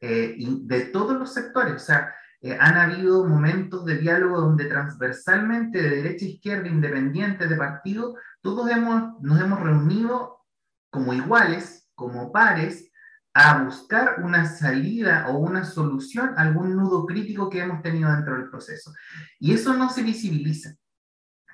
Eh, 0.00 0.34
y 0.36 0.66
de 0.66 0.82
todos 0.86 1.18
los 1.18 1.32
sectores, 1.32 1.74
o 1.74 1.78
sea, 1.78 2.14
eh, 2.42 2.56
han 2.60 2.76
habido 2.76 3.24
momentos 3.24 3.84
de 3.86 3.96
diálogo 3.96 4.40
donde 4.40 4.66
transversalmente, 4.66 5.80
de 5.82 5.90
derecha 5.90 6.26
a 6.26 6.28
izquierda, 6.28 6.68
independiente 6.68 7.48
de 7.48 7.56
partido, 7.56 8.14
todos 8.42 8.70
hemos, 8.70 9.20
nos 9.22 9.40
hemos 9.40 9.60
reunido 9.60 10.44
como 10.90 11.14
iguales, 11.14 11.88
como 11.94 12.30
pares, 12.30 12.90
a 13.38 13.62
buscar 13.62 14.22
una 14.22 14.46
salida 14.46 15.26
o 15.28 15.36
una 15.36 15.62
solución 15.62 16.30
a 16.38 16.40
algún 16.40 16.74
nudo 16.74 17.04
crítico 17.04 17.50
que 17.50 17.60
hemos 17.60 17.82
tenido 17.82 18.10
dentro 18.10 18.34
del 18.34 18.48
proceso. 18.48 18.94
Y 19.38 19.52
eso 19.52 19.74
no 19.74 19.90
se 19.90 20.02
visibiliza. 20.02 20.74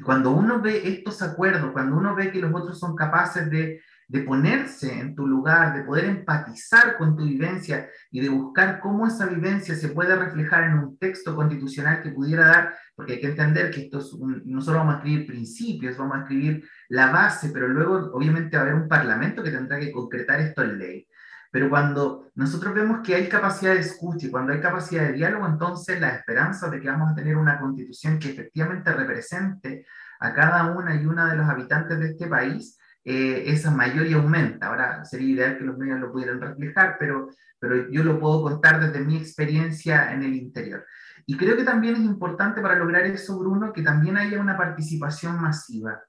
Cuando 0.05 0.31
uno 0.31 0.63
ve 0.63 0.81
estos 0.85 1.21
acuerdos, 1.23 1.73
cuando 1.73 1.97
uno 1.97 2.15
ve 2.15 2.31
que 2.31 2.39
los 2.39 2.55
otros 2.55 2.79
son 2.79 2.95
capaces 2.95 3.51
de, 3.51 3.83
de 4.07 4.21
ponerse 4.21 4.97
en 4.97 5.17
tu 5.17 5.27
lugar, 5.27 5.75
de 5.75 5.83
poder 5.83 6.05
empatizar 6.05 6.97
con 6.97 7.17
tu 7.17 7.25
vivencia 7.25 7.89
y 8.13 8.21
de 8.21 8.29
buscar 8.29 8.79
cómo 8.79 9.09
esa 9.09 9.27
vivencia 9.27 9.75
se 9.75 9.89
puede 9.89 10.15
reflejar 10.15 10.63
en 10.63 10.79
un 10.79 10.99
texto 10.99 11.35
constitucional 11.35 12.01
que 12.01 12.11
pudiera 12.13 12.47
dar, 12.47 12.75
porque 12.95 13.15
hay 13.15 13.21
que 13.21 13.27
entender 13.27 13.73
que 13.73 13.87
esto 13.87 13.99
es 13.99 14.17
no 14.45 14.61
solo 14.61 14.79
vamos 14.79 14.95
a 14.95 14.99
escribir 14.99 15.27
principios, 15.27 15.99
vamos 15.99 16.17
a 16.17 16.21
escribir 16.21 16.65
la 16.91 17.11
base, 17.11 17.51
pero 17.53 17.67
luego 17.67 18.13
obviamente 18.13 18.57
va 18.57 18.63
a 18.63 18.67
haber 18.67 18.81
un 18.81 18.89
parlamento 18.89 19.43
que 19.43 19.51
tendrá 19.51 19.81
que 19.81 19.91
concretar 19.91 20.41
esto 20.41 20.63
en 20.63 20.79
ley. 20.79 21.09
Pero 21.53 21.69
cuando 21.69 22.31
nosotros 22.35 22.75
vemos 22.75 23.01
que 23.05 23.15
hay 23.15 23.29
capacidad 23.29 23.75
de 23.75 23.81
escucha 23.81 24.27
y 24.27 24.31
cuando 24.31 24.55
hay 24.55 24.61
capacidad 24.61 25.03
de 25.03 25.13
diálogo, 25.13 25.47
entonces 25.47 26.01
la 26.01 26.17
esperanza 26.17 26.71
de 26.71 26.81
que 26.81 26.89
vamos 26.89 27.13
a 27.13 27.15
tener 27.15 27.37
una 27.37 27.61
constitución 27.61 28.19
que 28.19 28.31
efectivamente 28.31 28.91
represente 28.91 29.85
a 30.19 30.33
cada 30.33 30.73
una 30.73 30.95
y 30.95 31.05
una 31.05 31.31
de 31.31 31.37
los 31.37 31.47
habitantes 31.47 31.99
de 32.01 32.09
este 32.09 32.27
país, 32.27 32.79
eh, 33.05 33.45
esa 33.49 33.71
mayor 33.71 34.07
y 34.07 34.15
aumenta. 34.15 34.69
Ahora 34.69 35.05
sería 35.05 35.29
ideal 35.29 35.59
que 35.59 35.65
los 35.65 35.77
medios 35.77 36.01
lo 36.01 36.11
pudieran 36.11 36.41
reflejar, 36.41 36.97
pero, 36.99 37.29
pero 37.59 37.91
yo 37.91 38.03
lo 38.03 38.19
puedo 38.19 38.45
contar 38.45 38.81
desde 38.81 39.05
mi 39.05 39.19
experiencia 39.19 40.11
en 40.11 40.23
el 40.23 40.35
interior. 40.35 40.87
Y 41.27 41.37
creo 41.37 41.55
que 41.55 41.65
también 41.65 41.97
es 41.97 42.01
importante 42.01 42.63
para 42.63 42.77
lograr 42.77 43.05
eso, 43.05 43.39
Bruno, 43.39 43.75
que 43.75 43.83
también 43.83 44.17
haya 44.17 44.41
una 44.41 44.57
participación 44.57 45.39
masiva 45.39 46.01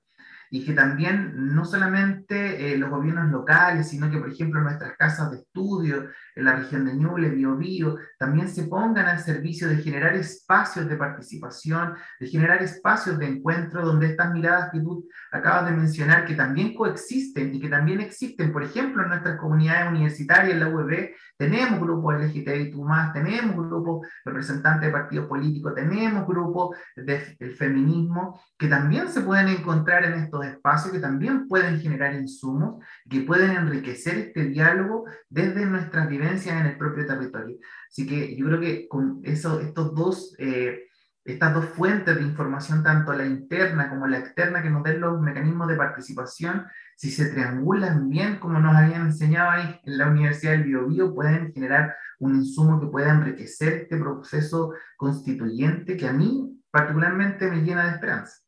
y 0.54 0.64
que 0.64 0.74
también 0.74 1.34
no 1.56 1.66
solamente 1.66 2.74
eh, 2.74 2.78
los 2.78 2.92
gobiernos 2.92 3.32
locales, 3.32 3.90
sino 3.90 4.12
que, 4.12 4.20
por 4.20 4.30
ejemplo, 4.30 4.62
nuestras 4.62 4.96
casas 4.98 5.32
de 5.32 5.38
estudio 5.38 6.10
en 6.36 6.46
la 6.46 6.56
región 6.58 6.86
de 6.86 6.94
Ñuble, 6.94 7.32
Biobío, 7.32 7.98
también 8.20 8.48
se 8.48 8.66
pongan 8.66 9.08
al 9.08 9.18
servicio 9.18 9.68
de 9.68 9.78
generar 9.78 10.14
espacios 10.14 10.88
de 10.88 10.96
participación, 10.96 11.96
de 12.20 12.28
generar 12.28 12.62
espacios 12.62 13.18
de 13.18 13.30
encuentro 13.30 13.84
donde 13.84 14.06
estas 14.06 14.32
miradas 14.32 14.70
que 14.72 14.80
tú 14.80 15.10
acabas 15.32 15.72
de 15.72 15.76
mencionar, 15.76 16.24
que 16.24 16.36
también 16.36 16.76
coexisten 16.76 17.56
y 17.56 17.60
que 17.60 17.70
también 17.70 18.00
existen, 18.02 18.54
por 18.54 18.62
ejemplo, 18.62 19.02
en 19.02 19.10
nuestras 19.10 19.40
comunidades 19.40 19.90
universitarias, 19.90 20.54
en 20.54 20.60
la 20.60 20.70
UEB, 20.70 21.16
tenemos 21.36 21.80
grupos 21.80 22.14
LGTBI+, 22.14 22.72
tenemos 23.12 23.56
grupos 23.56 24.08
representantes 24.24 24.86
de 24.86 24.94
partidos 24.94 25.26
políticos, 25.26 25.74
tenemos 25.74 26.28
grupos 26.28 26.78
del 26.96 27.56
feminismo, 27.56 28.40
que 28.56 28.68
también 28.68 29.10
se 29.10 29.22
pueden 29.22 29.48
encontrar 29.48 30.06
en 30.06 30.14
estos 30.14 30.43
espacios, 30.46 30.94
que 30.94 31.00
también 31.00 31.48
pueden 31.48 31.80
generar 31.80 32.14
insumos, 32.14 32.84
que 33.10 33.22
pueden 33.22 33.52
enriquecer 33.52 34.18
este 34.18 34.46
diálogo 34.46 35.06
desde 35.30 35.66
nuestras 35.66 36.08
vivencias 36.10 36.60
en 36.60 36.68
el 36.68 36.78
propio 36.78 37.06
territorio. 37.06 37.58
Así 37.90 38.08
que 38.08 38.36
yo 38.36 38.46
creo 38.48 38.60
que 38.60 38.88
con 38.88 39.22
eso, 39.24 39.60
estos 39.60 39.94
dos... 39.94 40.36
Eh, 40.40 40.88
estas 41.26 41.54
dos 41.54 41.66
fuentes 41.66 42.16
de 42.16 42.22
información, 42.22 42.84
tanto 42.84 43.14
la 43.14 43.26
interna 43.26 43.90
como 43.90 44.08
la 44.08 44.20
externa, 44.20 44.62
que 44.62 44.70
nos 44.70 44.84
den 44.84 45.00
los 45.00 45.22
mecanismos 45.22 45.70
de 45.70 45.78
participación, 45.78 46.66
si 46.98 47.12
se 47.12 47.32
triangulan 47.32 48.10
bien, 48.10 48.40
como 48.40 48.60
nos 48.60 48.76
habían 48.76 49.04
enseñado 49.04 49.52
ahí 49.52 49.80
en 49.84 49.98
la 49.98 50.08
Universidad 50.08 50.52
del 50.52 50.64
Biobío, 50.64 51.16
pueden 51.16 51.54
generar 51.54 51.96
un 52.20 52.36
insumo 52.36 52.80
que 52.80 52.88
pueda 52.88 53.12
enriquecer 53.12 53.74
este 53.74 53.98
proceso 53.98 54.74
constituyente 54.98 55.96
que 55.96 56.08
a 56.08 56.14
mí 56.14 56.62
particularmente 56.72 57.50
me 57.50 57.62
llena 57.62 57.86
de 57.86 57.92
esperanza. 57.92 58.40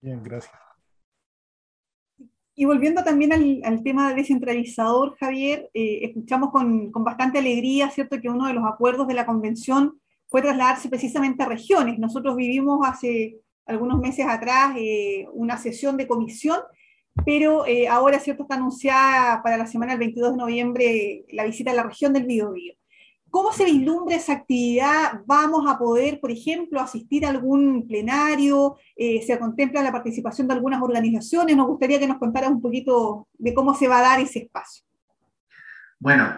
Bien, 0.00 0.22
gracias. 0.22 0.65
Y 2.58 2.64
volviendo 2.64 3.04
también 3.04 3.34
al, 3.34 3.60
al 3.64 3.82
tema 3.82 4.14
descentralizador, 4.14 5.14
Javier, 5.20 5.68
eh, 5.74 6.00
escuchamos 6.04 6.50
con, 6.50 6.90
bastante 6.90 7.38
alegría, 7.38 7.90
¿cierto?, 7.90 8.18
que 8.18 8.30
uno 8.30 8.46
de 8.46 8.54
los 8.54 8.64
acuerdos 8.64 9.06
de 9.06 9.12
la 9.12 9.26
convención 9.26 10.00
fue 10.28 10.40
trasladarse 10.40 10.88
precisamente 10.88 11.42
a 11.42 11.46
regiones. 11.46 11.98
Nosotros 11.98 12.34
vivimos 12.34 12.80
hace 12.82 13.36
algunos 13.66 14.00
meses 14.00 14.24
atrás 14.26 14.74
eh, 14.78 15.26
una 15.34 15.58
sesión 15.58 15.98
de 15.98 16.06
comisión, 16.06 16.58
pero 17.26 17.66
eh, 17.66 17.88
ahora, 17.88 18.18
¿cierto?, 18.20 18.44
está 18.44 18.54
anunciada 18.54 19.42
para 19.42 19.58
la 19.58 19.66
semana 19.66 19.92
del 19.92 20.00
22 20.00 20.30
de 20.32 20.38
noviembre 20.38 21.24
la 21.32 21.44
visita 21.44 21.72
a 21.72 21.74
la 21.74 21.82
región 21.82 22.14
del 22.14 22.24
Biobío. 22.24 22.72
¿Cómo 23.36 23.52
se 23.52 23.66
vislumbra 23.66 24.16
esa 24.16 24.32
actividad? 24.32 25.20
¿Vamos 25.26 25.70
a 25.70 25.76
poder, 25.76 26.20
por 26.20 26.30
ejemplo, 26.30 26.80
asistir 26.80 27.26
a 27.26 27.28
algún 27.28 27.86
plenario? 27.86 28.78
Eh, 28.96 29.20
¿Se 29.26 29.38
contempla 29.38 29.82
la 29.82 29.92
participación 29.92 30.48
de 30.48 30.54
algunas 30.54 30.80
organizaciones? 30.80 31.54
Nos 31.54 31.66
gustaría 31.66 31.98
que 31.98 32.06
nos 32.06 32.16
contaras 32.16 32.48
un 32.48 32.62
poquito 32.62 33.28
de 33.34 33.52
cómo 33.52 33.74
se 33.74 33.88
va 33.88 33.98
a 33.98 34.08
dar 34.08 34.20
ese 34.20 34.38
espacio. 34.38 34.86
Bueno, 35.98 36.34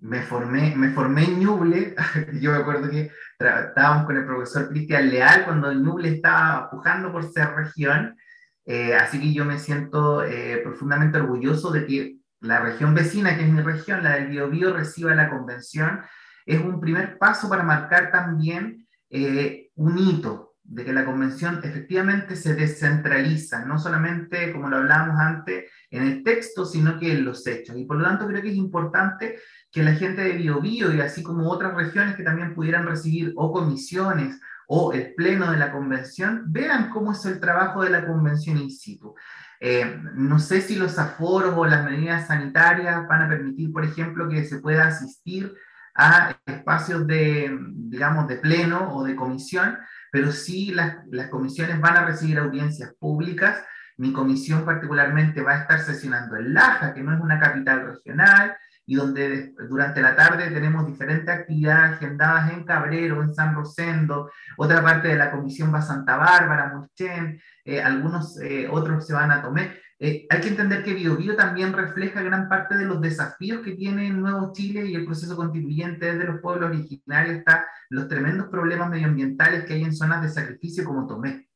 me 0.00 0.22
formé, 0.22 0.74
me 0.74 0.92
formé 0.92 1.24
en 1.24 1.40
Ñuble, 1.40 1.94
yo 2.40 2.52
me 2.52 2.56
acuerdo 2.56 2.88
que 2.88 3.10
estábamos 3.38 4.06
con 4.06 4.16
el 4.16 4.24
profesor 4.24 4.70
Cristian 4.70 5.10
Leal 5.10 5.44
cuando 5.44 5.74
Ñuble 5.74 6.08
estaba 6.08 6.70
pujando 6.70 7.12
por 7.12 7.30
ser 7.30 7.50
región, 7.50 8.16
eh, 8.64 8.94
así 8.94 9.20
que 9.20 9.34
yo 9.34 9.44
me 9.44 9.58
siento 9.58 10.24
eh, 10.24 10.62
profundamente 10.64 11.18
orgulloso 11.18 11.70
de 11.70 11.84
que 11.84 12.17
la 12.40 12.60
región 12.60 12.94
vecina, 12.94 13.36
que 13.36 13.44
es 13.44 13.50
mi 13.50 13.62
región, 13.62 14.02
la 14.02 14.16
del 14.16 14.28
Biobío, 14.28 14.74
reciba 14.74 15.14
la 15.14 15.30
convención. 15.30 16.00
Es 16.46 16.60
un 16.60 16.80
primer 16.80 17.18
paso 17.18 17.48
para 17.48 17.62
marcar 17.62 18.10
también 18.10 18.86
eh, 19.10 19.70
un 19.74 19.98
hito 19.98 20.48
de 20.62 20.84
que 20.84 20.92
la 20.92 21.06
convención 21.06 21.60
efectivamente 21.62 22.36
se 22.36 22.54
descentraliza, 22.54 23.64
no 23.64 23.78
solamente, 23.78 24.52
como 24.52 24.68
lo 24.68 24.76
hablábamos 24.76 25.18
antes, 25.18 25.64
en 25.90 26.02
el 26.02 26.22
texto, 26.22 26.66
sino 26.66 26.98
que 26.98 27.12
en 27.12 27.24
los 27.24 27.46
hechos. 27.46 27.74
Y 27.76 27.86
por 27.86 27.96
lo 27.96 28.04
tanto 28.04 28.26
creo 28.26 28.42
que 28.42 28.50
es 28.50 28.56
importante 28.56 29.38
que 29.72 29.82
la 29.82 29.94
gente 29.94 30.22
de 30.22 30.34
Biobío 30.34 30.94
y 30.94 31.00
así 31.00 31.22
como 31.22 31.50
otras 31.50 31.74
regiones 31.74 32.16
que 32.16 32.22
también 32.22 32.54
pudieran 32.54 32.86
recibir 32.86 33.32
o 33.36 33.50
comisiones 33.50 34.38
o 34.66 34.92
el 34.92 35.14
pleno 35.14 35.50
de 35.50 35.56
la 35.56 35.72
convención, 35.72 36.44
vean 36.48 36.90
cómo 36.90 37.12
es 37.12 37.24
el 37.24 37.40
trabajo 37.40 37.82
de 37.82 37.90
la 37.90 38.06
convención 38.06 38.58
in 38.58 38.70
situ. 38.70 39.14
Eh, 39.60 40.00
no 40.14 40.38
sé 40.38 40.60
si 40.60 40.76
los 40.76 40.98
aforos 40.98 41.54
o 41.56 41.66
las 41.66 41.84
medidas 41.84 42.28
sanitarias 42.28 43.06
van 43.08 43.22
a 43.22 43.28
permitir, 43.28 43.72
por 43.72 43.84
ejemplo, 43.84 44.28
que 44.28 44.44
se 44.44 44.58
pueda 44.58 44.86
asistir 44.86 45.52
a 45.94 46.36
espacios 46.46 47.06
de, 47.06 47.58
digamos, 47.74 48.28
de 48.28 48.36
pleno 48.36 48.94
o 48.94 49.02
de 49.02 49.16
comisión, 49.16 49.78
pero 50.12 50.30
sí 50.30 50.72
las, 50.72 50.98
las 51.10 51.28
comisiones 51.28 51.80
van 51.80 51.96
a 51.96 52.06
recibir 52.06 52.38
audiencias 52.38 52.94
públicas. 53.00 53.64
Mi 53.96 54.12
comisión 54.12 54.64
particularmente 54.64 55.42
va 55.42 55.54
a 55.54 55.60
estar 55.62 55.80
sesionando 55.80 56.36
en 56.36 56.54
Laja, 56.54 56.94
que 56.94 57.02
no 57.02 57.12
es 57.12 57.20
una 57.20 57.40
capital 57.40 57.84
regional, 57.84 58.56
y 58.88 58.94
donde 58.94 59.54
durante 59.68 60.00
la 60.00 60.16
tarde 60.16 60.50
tenemos 60.50 60.86
diferentes 60.86 61.28
actividades 61.28 61.96
agendadas 61.96 62.50
en 62.50 62.64
Cabrero, 62.64 63.22
en 63.22 63.34
San 63.34 63.54
Rosendo, 63.54 64.30
otra 64.56 64.82
parte 64.82 65.08
de 65.08 65.16
la 65.16 65.30
comisión 65.30 65.72
va 65.72 65.80
a 65.80 65.82
Santa 65.82 66.16
Bárbara, 66.16 66.72
Mulchen, 66.74 67.38
eh, 67.66 67.82
algunos 67.82 68.40
eh, 68.40 68.66
otros 68.70 69.06
se 69.06 69.12
van 69.12 69.30
a 69.30 69.42
Tomé. 69.42 69.74
Eh, 69.98 70.26
hay 70.30 70.40
que 70.40 70.48
entender 70.48 70.82
que 70.82 70.94
Biobío 70.94 71.36
también 71.36 71.74
refleja 71.74 72.22
gran 72.22 72.48
parte 72.48 72.78
de 72.78 72.86
los 72.86 72.98
desafíos 73.02 73.60
que 73.62 73.72
tiene 73.72 74.08
el 74.08 74.18
Nuevo 74.18 74.52
Chile 74.54 74.86
y 74.86 74.94
el 74.94 75.04
proceso 75.04 75.36
constituyente 75.36 76.14
desde 76.14 76.24
los 76.24 76.40
pueblos 76.40 76.70
originarios, 76.70 77.40
hasta 77.40 77.66
los 77.90 78.08
tremendos 78.08 78.48
problemas 78.48 78.88
medioambientales 78.88 79.66
que 79.66 79.74
hay 79.74 79.84
en 79.84 79.94
zonas 79.94 80.22
de 80.22 80.30
sacrificio 80.30 80.82
como 80.86 81.06
Tomé 81.06 81.46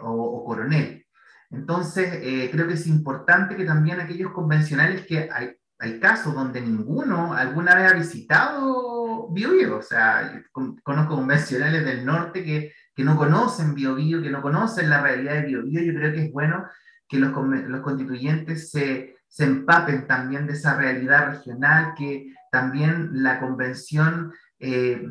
o, 0.00 0.10
o, 0.10 0.44
Coronel. 0.44 1.06
Entonces, 1.50 2.50
creo 2.50 2.66
que 2.66 2.74
es 2.74 2.86
importante 2.88 3.54
que 3.56 3.64
también 3.64 4.00
aquellos 4.00 4.32
convencionales 4.32 5.06
que 5.06 5.30
hay, 5.32 5.58
hay 5.78 6.00
casos 6.00 6.34
donde 6.34 6.60
ninguno 6.60 7.34
alguna 7.34 7.74
vez 7.74 7.92
ha 7.92 7.94
visitado 7.94 9.28
Biobío, 9.30 9.78
o 9.78 9.82
sea, 9.82 10.42
conozco 10.82 11.16
convencionales 11.16 11.84
del 11.84 12.04
norte 12.04 12.44
que, 12.44 12.72
que 12.94 13.04
no 13.04 13.16
conocen 13.16 13.74
Biobío, 13.74 14.22
que 14.22 14.30
no 14.30 14.42
conocen 14.42 14.90
la 14.90 15.02
realidad 15.02 15.34
de 15.34 15.46
Biobío, 15.46 15.82
yo 15.82 15.94
creo 15.94 16.12
que 16.12 16.24
es 16.24 16.32
bueno 16.32 16.64
que 17.06 17.18
los, 17.18 17.32
los 17.68 17.80
constituyentes 17.80 18.70
se, 18.70 19.16
se 19.28 19.44
empapen 19.44 20.06
también 20.06 20.46
de 20.46 20.54
esa 20.54 20.76
realidad 20.76 21.30
regional, 21.30 21.94
que 21.96 22.34
también 22.50 23.10
la 23.22 23.38
convención 23.40 24.32
eh, 24.58 25.06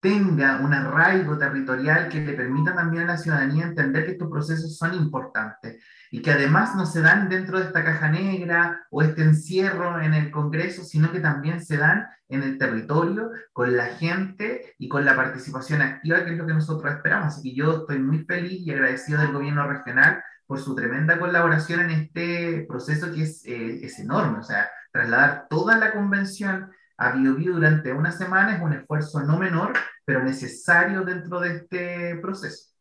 tenga 0.00 0.60
un 0.60 0.72
arraigo 0.72 1.36
territorial 1.38 2.08
que 2.08 2.20
le 2.20 2.34
permita 2.34 2.74
también 2.74 3.04
a 3.04 3.12
la 3.12 3.18
ciudadanía 3.18 3.66
entender 3.66 4.04
que 4.04 4.12
estos 4.12 4.30
procesos 4.30 4.76
son 4.76 4.94
importantes 4.94 5.82
y 6.10 6.22
que 6.22 6.30
además 6.30 6.76
no 6.76 6.86
se 6.86 7.02
dan 7.02 7.28
dentro 7.28 7.58
de 7.58 7.66
esta 7.66 7.84
caja 7.84 8.08
negra 8.08 8.86
o 8.90 9.02
este 9.02 9.22
encierro 9.22 10.00
en 10.00 10.14
el 10.14 10.30
Congreso, 10.30 10.84
sino 10.84 11.12
que 11.12 11.20
también 11.20 11.64
se 11.64 11.76
dan 11.76 12.06
en 12.28 12.42
el 12.42 12.58
territorio, 12.58 13.30
con 13.52 13.76
la 13.76 13.86
gente 13.86 14.74
y 14.78 14.88
con 14.88 15.04
la 15.04 15.16
participación 15.16 15.82
activa, 15.82 16.24
que 16.24 16.32
es 16.32 16.38
lo 16.38 16.46
que 16.46 16.54
nosotros 16.54 16.92
esperamos. 16.92 17.28
Así 17.28 17.50
que 17.50 17.56
yo 17.56 17.78
estoy 17.78 17.98
muy 17.98 18.24
feliz 18.24 18.66
y 18.66 18.70
agradecido 18.70 19.20
del 19.20 19.32
gobierno 19.32 19.66
regional 19.66 20.22
por 20.46 20.60
su 20.60 20.74
tremenda 20.74 21.18
colaboración 21.18 21.80
en 21.80 21.90
este 21.90 22.66
proceso 22.68 23.12
que 23.12 23.22
es, 23.22 23.44
eh, 23.46 23.84
es 23.84 23.98
enorme. 23.98 24.38
O 24.38 24.42
sea, 24.42 24.68
trasladar 24.92 25.46
toda 25.48 25.76
la 25.78 25.92
convención 25.92 26.70
a 26.98 27.12
BioBio 27.12 27.54
durante 27.54 27.92
una 27.92 28.12
semana 28.12 28.56
es 28.56 28.62
un 28.62 28.72
esfuerzo 28.72 29.20
no 29.20 29.38
menor, 29.38 29.72
pero 30.04 30.22
necesario 30.22 31.02
dentro 31.02 31.40
de 31.40 31.56
este 31.56 32.16
proceso. 32.16 32.74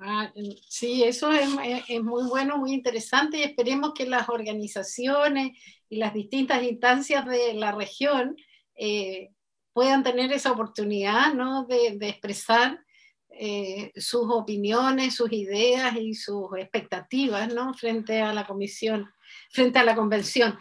Ah, 0.00 0.32
sí, 0.68 1.04
eso 1.04 1.30
es, 1.30 1.48
es, 1.88 2.02
muy 2.02 2.24
bueno, 2.24 2.56
muy 2.56 2.72
interesante 2.72 3.38
y 3.38 3.42
esperemos 3.42 3.92
que 3.94 4.06
las 4.06 4.28
organizaciones 4.28 5.58
y 5.88 5.96
las 5.96 6.14
distintas 6.14 6.62
instancias 6.62 7.26
de 7.26 7.52
la 7.54 7.72
región 7.72 8.34
eh, 8.74 9.30
puedan 9.74 10.02
tener 10.02 10.32
esa 10.32 10.52
oportunidad 10.52 11.34
¿no? 11.34 11.66
de, 11.66 11.98
de 11.98 12.08
expresar 12.08 12.80
eh, 13.28 13.92
sus 13.94 14.24
opiniones, 14.30 15.14
sus 15.14 15.30
ideas 15.32 15.94
y 15.96 16.14
sus 16.14 16.48
expectativas 16.58 17.52
¿no? 17.52 17.74
frente 17.74 18.20
a 18.20 18.32
la 18.32 18.46
comisión, 18.46 19.10
frente 19.50 19.78
a 19.78 19.84
la 19.84 19.94
convención. 19.94 20.58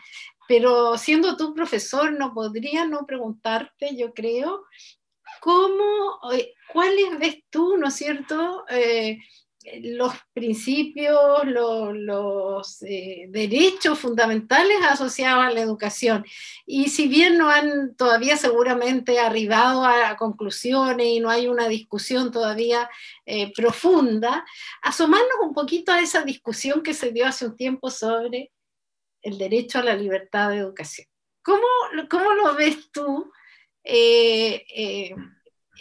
Pero 0.49 0.97
siendo 0.97 1.37
tú 1.37 1.53
profesor, 1.53 2.11
no 2.11 2.33
podría 2.33 2.83
no 2.83 3.05
preguntarte, 3.05 3.95
yo 3.95 4.15
creo, 4.15 4.63
¿cómo, 5.41 6.19
eh, 6.33 6.55
cuáles 6.73 7.19
ves 7.19 7.43
tú, 7.51 7.77
¿no 7.77 7.89
es 7.89 7.93
cierto? 7.93 8.65
Eh, 8.67 9.19
los 9.83 10.11
principios, 10.33 11.43
los, 11.45 12.81
eh, 12.81 13.27
derechos 13.29 13.99
fundamentales 13.99 14.77
asociados 14.89 15.45
a 15.45 15.51
la 15.51 15.61
educación. 15.61 16.25
Y 16.65 16.89
si 16.89 17.07
bien 17.07 17.37
no 17.37 17.51
han 17.51 17.93
todavía 17.95 18.35
seguramente 18.35 19.19
arribado 19.19 19.85
a 19.85 20.17
conclusiones 20.17 21.05
y 21.05 21.19
no 21.19 21.29
hay 21.29 21.47
una 21.47 21.67
discusión 21.67 22.31
todavía 22.31 22.89
profunda, 23.55 24.43
asomarnos 24.81 25.37
un 25.43 25.53
poquito 25.53 25.91
a 25.91 26.01
esa 26.01 26.23
discusión 26.23 26.81
que 26.81 26.95
se 26.95 27.11
dio 27.11 27.27
hace 27.27 27.45
un 27.45 27.55
tiempo 27.55 27.91
sobre 27.91 28.51
el 29.21 29.37
derecho 29.37 29.79
a 29.79 29.83
la 29.83 29.95
libertad 29.95 30.49
de 30.49 30.57
educación. 30.57 31.07
¿Cómo, 31.41 31.65
cómo 32.09 32.33
lo 32.33 32.55
ves 32.55 32.91
tú 32.91 33.31
eh, 33.83 34.63
eh, 34.75 35.15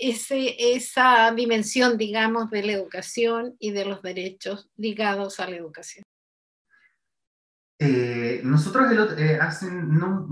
ese, 0.00 0.74
esa 0.74 1.32
dimensión, 1.32 1.98
digamos, 1.98 2.50
de 2.50 2.62
la 2.62 2.72
educación 2.72 3.56
y 3.58 3.72
de 3.72 3.84
los 3.84 4.02
derechos 4.02 4.70
ligados 4.76 5.40
a 5.40 5.48
la 5.48 5.56
educación? 5.56 6.04
Eh, 7.80 8.40
nosotros 8.44 8.86
hace 9.40 9.70
no, 9.70 10.26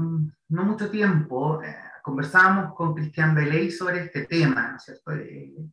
no, 0.48 0.64
mucho 0.64 0.90
tiempo 0.90 1.60
conversábamos 2.02 2.74
con 2.74 2.94
Cristian 2.94 3.34
Beley 3.34 3.70
sobre 3.70 4.04
este 4.04 4.26
tema, 4.26 4.70
¿no 4.70 4.76
es 4.76 4.84
cierto? 4.84 5.12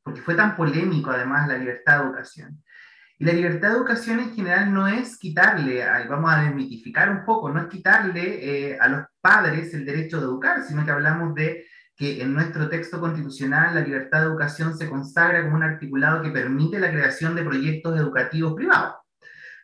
porque 0.04 0.22
fue 0.22 0.36
tan 0.36 0.56
polémico 0.56 1.12
además 1.12 1.48
la 1.48 1.58
libertad 1.58 2.00
de 2.00 2.06
educación. 2.06 2.64
La 3.24 3.32
libertad 3.32 3.70
de 3.70 3.78
educación 3.78 4.20
en 4.20 4.36
general 4.36 4.74
no 4.74 4.86
es 4.86 5.18
quitarle, 5.18 5.82
vamos 6.10 6.30
a 6.30 6.42
desmitificar 6.42 7.10
un 7.10 7.24
poco, 7.24 7.50
no 7.50 7.62
es 7.62 7.68
quitarle 7.68 8.72
eh, 8.72 8.78
a 8.78 8.90
los 8.90 9.06
padres 9.22 9.74
el 9.74 9.86
derecho 9.86 10.20
de 10.20 10.26
educar, 10.26 10.62
sino 10.64 10.84
que 10.84 10.92
hablamos 10.92 11.34
de 11.34 11.66
que 11.96 12.22
en 12.22 12.34
nuestro 12.34 12.68
texto 12.68 13.00
constitucional 13.00 13.76
la 13.76 13.82
libertad 13.82 14.20
de 14.20 14.26
educación 14.26 14.78
se 14.78 14.90
consagra 14.90 15.42
como 15.42 15.56
un 15.56 15.64
articulado 15.64 16.22
que 16.22 16.32
permite 16.32 16.78
la 16.80 16.92
creación 16.92 17.34
de 17.34 17.46
proyectos 17.46 17.98
educativos 17.98 18.56
privados. 18.56 18.96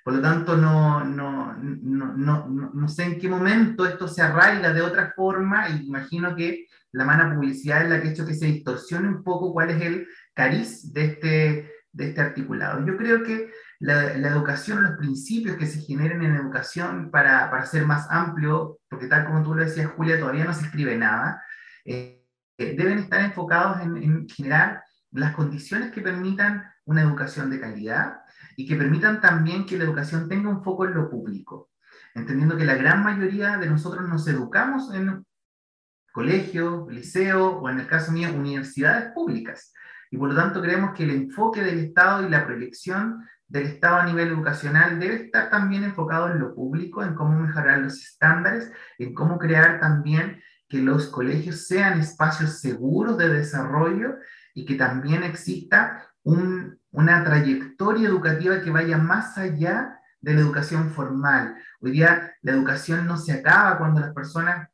Por 0.06 0.13
lo 0.13 0.22
tanto, 0.22 0.56
no, 0.56 1.04
no, 1.04 1.54
no, 1.58 2.48
no, 2.48 2.88
sé 2.88 3.04
en 3.04 3.19
qué 3.19 3.28
momento 3.28 3.86
esto 3.86 4.08
se 4.08 4.22
arraiga 4.22 4.72
de 4.72 4.82
otra 4.82 5.12
forma 5.13 5.67
y 5.67 5.86
imagino 5.86 6.34
que 6.34 6.67
la 6.93 7.04
mala 7.04 7.36
publicidad 7.36 7.84
es 7.84 7.89
la 7.89 8.02
que 8.02 8.08
ha 8.08 8.12
hecho 8.12 8.26
que 8.26 8.36
se 8.36 8.45
distorsione 8.45 9.10
un 9.10 9.22
poco 9.22 9.52
cuál 9.52 9.72
es 9.72 9.82
el 9.82 10.08
cariz 10.34 10.93
de 10.93 11.06
este, 11.06 11.79
de 11.91 12.10
este 12.10 12.21
articulado. 12.21 12.86
Yo 12.86 12.97
creo 12.97 13.23
que 13.23 13.52
la, 13.80 14.13
educación, 14.13 14.84
los 14.84 14.97
principios 14.97 15.58
que 15.58 15.65
se 15.65 15.82
generen 15.82 16.23
en 16.23 16.36
educación 16.36 17.10
para, 17.12 17.49
para, 17.49 17.65
ser 17.65 17.86
más 17.86 18.08
amplio, 18.10 18.80
porque 18.89 19.08
tal 19.08 19.25
como 19.25 19.43
tú 19.43 19.56
lo 19.56 19.63
decías, 19.63 19.91
Julia, 19.95 20.19
todavía 20.19 20.45
no 20.45 20.54
se 20.54 20.65
escribe 20.65 20.97
nada, 20.97 21.41
eh, 21.86 22.25
deben 22.58 22.99
estar 22.99 23.21
enfocados 23.21 23.82
en, 23.82 23.97
en 23.97 24.30
generar 24.30 24.84
las 25.12 25.34
condiciones 25.34 25.91
que 25.91 26.02
permitan 26.02 26.63
una 26.86 27.02
educación 27.02 27.49
de 27.49 27.60
calidad 27.60 28.21
y 28.56 28.67
que 28.67 28.75
permitan 28.75 29.21
también 29.21 29.65
que 29.65 29.78
la 29.78 29.86
educación 29.86 30.28
tenga 30.28 30.49
un 30.49 30.63
foco 30.63 30.86
en 30.86 30.93
lo 30.93 31.10
público, 31.10 31.69
entendiendo 32.13 32.58
que 32.58 32.65
la 32.65 32.75
gran 32.75 33.04
mayoría 33.04 33.58
de 33.58 33.67
nosotros 33.67 34.08
nos 34.08 34.28
educamos 34.28 34.93
en 34.93 35.25
colegio, 36.12 36.88
liceo 36.89 37.60
o 37.60 37.69
en 37.69 37.80
el 37.80 37.88
caso 37.88 38.12
mío, 38.12 38.30
universidades 38.34 39.12
públicas. 39.13 39.73
Y 40.12 40.17
por 40.17 40.30
lo 40.30 40.36
tanto 40.36 40.62
creemos 40.62 40.93
que 40.93 41.04
el 41.04 41.12
enfoque 41.12 41.62
del 41.62 41.80
Estado 41.80 42.26
y 42.26 42.30
la 42.30 42.45
proyección 42.45 43.28
del 43.48 43.65
Estado 43.65 43.98
a 43.98 44.06
nivel 44.06 44.30
educacional 44.30 45.00
debe 45.00 45.15
estar 45.26 45.50
también 45.50 45.84
enfocado 45.84 46.30
en 46.30 46.39
lo 46.39 46.54
público, 46.54 47.04
en 47.04 47.15
cómo 47.15 47.39
mejorar 47.39 47.80
los 47.80 48.00
estándares, 48.00 48.72
en 48.98 49.13
cómo 49.13 49.38
crear 49.38 49.80
también 49.80 50.41
que 50.67 50.80
los 50.80 51.08
colegios 51.08 51.67
sean 51.67 52.00
espacios 52.00 52.60
seguros 52.60 53.17
de 53.17 53.30
desarrollo 53.30 54.15
y 54.54 54.65
que 54.65 54.76
también 54.76 55.24
exista 55.24 56.06
una 56.24 57.24
trayectoria 57.24 58.08
educativa 58.08 58.62
que 58.62 58.69
vaya 58.69 58.98
más 58.98 59.38
allá 59.38 60.00
de 60.22 60.34
la 60.34 60.41
educación 60.41 60.91
formal. 60.91 61.56
Hoy 61.82 61.91
día 61.91 62.34
la 62.41 62.52
educación 62.52 63.08
no 63.08 63.17
se 63.17 63.34
acaba 63.34 63.78
cuando 63.78 64.02
las 64.02 64.13
personas 64.13 64.69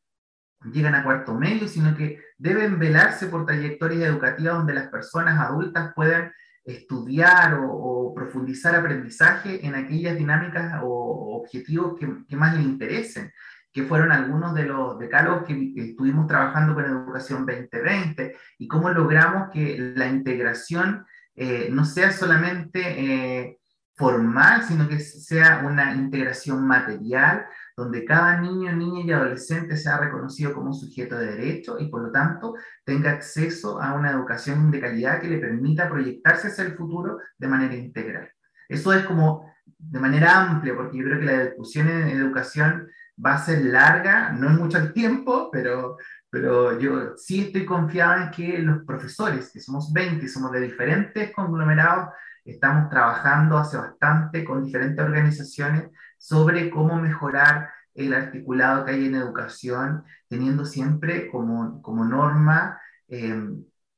llegan 0.71 0.95
a 0.95 1.03
cuarto 1.03 1.33
medio, 1.33 1.67
sino 1.67 1.95
que 1.95 2.19
deben 2.37 2.79
velarse 2.79 3.27
por 3.27 3.45
trayectorias 3.45 4.09
educativas 4.09 4.55
donde 4.55 4.73
las 4.73 4.87
personas 4.89 5.39
adultas 5.39 5.93
puedan 5.95 6.31
estudiar 6.65 7.59
o, 7.61 8.13
profundizar 8.15 8.75
aprendizaje 8.75 9.65
en 9.65 9.75
aquellas 9.75 10.17
dinámicas 10.17 10.79
o 10.81 11.41
objetivos 11.41 11.99
que, 11.99 12.35
más 12.35 12.55
les 12.55 12.65
interesen, 12.65 13.31
que 13.73 13.83
fueron 13.83 14.11
algunos 14.11 14.55
de 14.55 14.63
los 14.63 14.97
decálogos 14.97 15.43
que, 15.45 15.73
estuvimos 15.75 16.27
trabajando 16.27 16.73
con 16.73 16.85
Educación 16.85 17.45
2020 17.45 18.35
y 18.59 18.67
cómo 18.67 18.89
logramos 18.89 19.49
que 19.51 19.93
la 19.95 20.07
integración 20.07 21.05
eh, 21.35 21.67
no 21.71 21.83
sea 21.83 22.13
solamente 22.13 22.79
eh, 22.81 23.59
formal, 23.95 24.63
sino 24.63 24.87
que 24.87 24.99
sea 24.99 25.61
una 25.65 25.93
integración 25.93 26.65
material, 26.65 27.45
donde 27.75 28.05
cada 28.05 28.39
niño, 28.39 28.71
niña 28.73 29.03
y 29.03 29.11
adolescente 29.11 29.75
sea 29.75 29.97
reconocido 29.97 30.53
como 30.53 30.67
un 30.67 30.73
sujeto 30.73 31.17
de 31.17 31.35
derecho 31.35 31.77
y 31.79 31.87
por 31.89 32.03
lo 32.03 32.11
tanto 32.11 32.55
tenga 32.85 33.11
acceso 33.11 33.81
a 33.81 33.93
una 33.93 34.11
educación 34.11 34.71
de 34.71 34.79
calidad 34.79 35.19
que 35.19 35.27
le 35.27 35.39
permita 35.39 35.89
proyectarse 35.89 36.47
hacia 36.47 36.63
el 36.63 36.75
futuro 36.75 37.19
de 37.37 37.47
manera 37.47 37.75
integral. 37.75 38.29
Eso 38.69 38.93
es 38.93 39.05
como 39.05 39.53
de 39.77 39.99
manera 39.99 40.41
amplia, 40.41 40.75
porque 40.75 40.97
yo 40.97 41.03
creo 41.03 41.19
que 41.19 41.25
la 41.25 41.43
discusión 41.45 41.89
en 41.89 42.09
educación 42.09 42.87
va 43.23 43.35
a 43.35 43.45
ser 43.45 43.65
larga, 43.65 44.31
no 44.31 44.49
es 44.49 44.57
mucho 44.57 44.77
el 44.77 44.93
tiempo, 44.93 45.49
pero, 45.51 45.97
pero 46.29 46.79
yo 46.79 47.15
sí 47.17 47.41
estoy 47.41 47.65
confiado 47.65 48.23
en 48.23 48.31
que 48.31 48.59
los 48.59 48.83
profesores, 48.85 49.51
que 49.51 49.59
somos 49.59 49.91
20 49.93 50.25
y 50.25 50.29
somos 50.29 50.51
de 50.51 50.61
diferentes 50.61 51.31
conglomerados, 51.33 52.09
estamos 52.43 52.89
trabajando 52.89 53.57
hace 53.57 53.77
bastante 53.77 54.43
con 54.43 54.63
diferentes 54.63 55.03
organizaciones 55.03 55.89
sobre 56.17 56.69
cómo 56.69 56.95
mejorar 56.95 57.69
el 57.93 58.13
articulado 58.13 58.85
que 58.85 58.91
hay 58.91 59.05
en 59.05 59.15
educación, 59.15 60.03
teniendo 60.27 60.65
siempre 60.65 61.29
como, 61.29 61.81
como 61.81 62.03
norma 62.05 62.79
eh, 63.07 63.35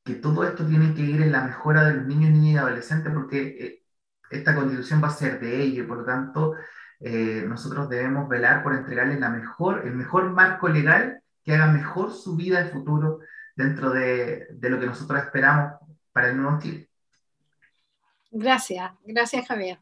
que 0.03 0.15
todo 0.15 0.43
esto 0.45 0.65
tiene 0.65 0.93
que 0.93 1.01
ir 1.01 1.21
en 1.21 1.31
la 1.31 1.43
mejora 1.43 1.83
de 1.83 1.95
los 1.95 2.05
niños, 2.05 2.31
niñas 2.31 2.53
y 2.53 2.57
adolescentes, 2.57 3.13
porque 3.13 3.41
eh, 3.59 3.83
esta 4.31 4.55
constitución 4.55 5.03
va 5.03 5.07
a 5.07 5.11
ser 5.11 5.39
de 5.39 5.61
ellos 5.61 5.85
y 5.85 5.87
por 5.87 5.99
lo 5.99 6.05
tanto 6.05 6.53
eh, 6.99 7.43
nosotros 7.47 7.89
debemos 7.89 8.29
velar 8.29 8.63
por 8.63 8.73
entregarles 8.73 9.19
la 9.19 9.29
mejor, 9.29 9.85
el 9.85 9.95
mejor 9.95 10.31
marco 10.31 10.69
legal 10.69 11.21
que 11.43 11.53
haga 11.53 11.67
mejor 11.67 12.11
su 12.11 12.35
vida 12.35 12.63
de 12.63 12.69
futuro 12.69 13.19
dentro 13.55 13.91
de, 13.91 14.47
de 14.51 14.69
lo 14.69 14.79
que 14.79 14.85
nosotros 14.85 15.21
esperamos 15.21 15.73
para 16.11 16.29
el 16.29 16.37
nuevo 16.37 16.59
Chile. 16.59 16.89
Gracias, 18.31 18.91
gracias 19.05 19.47
Javier. 19.47 19.79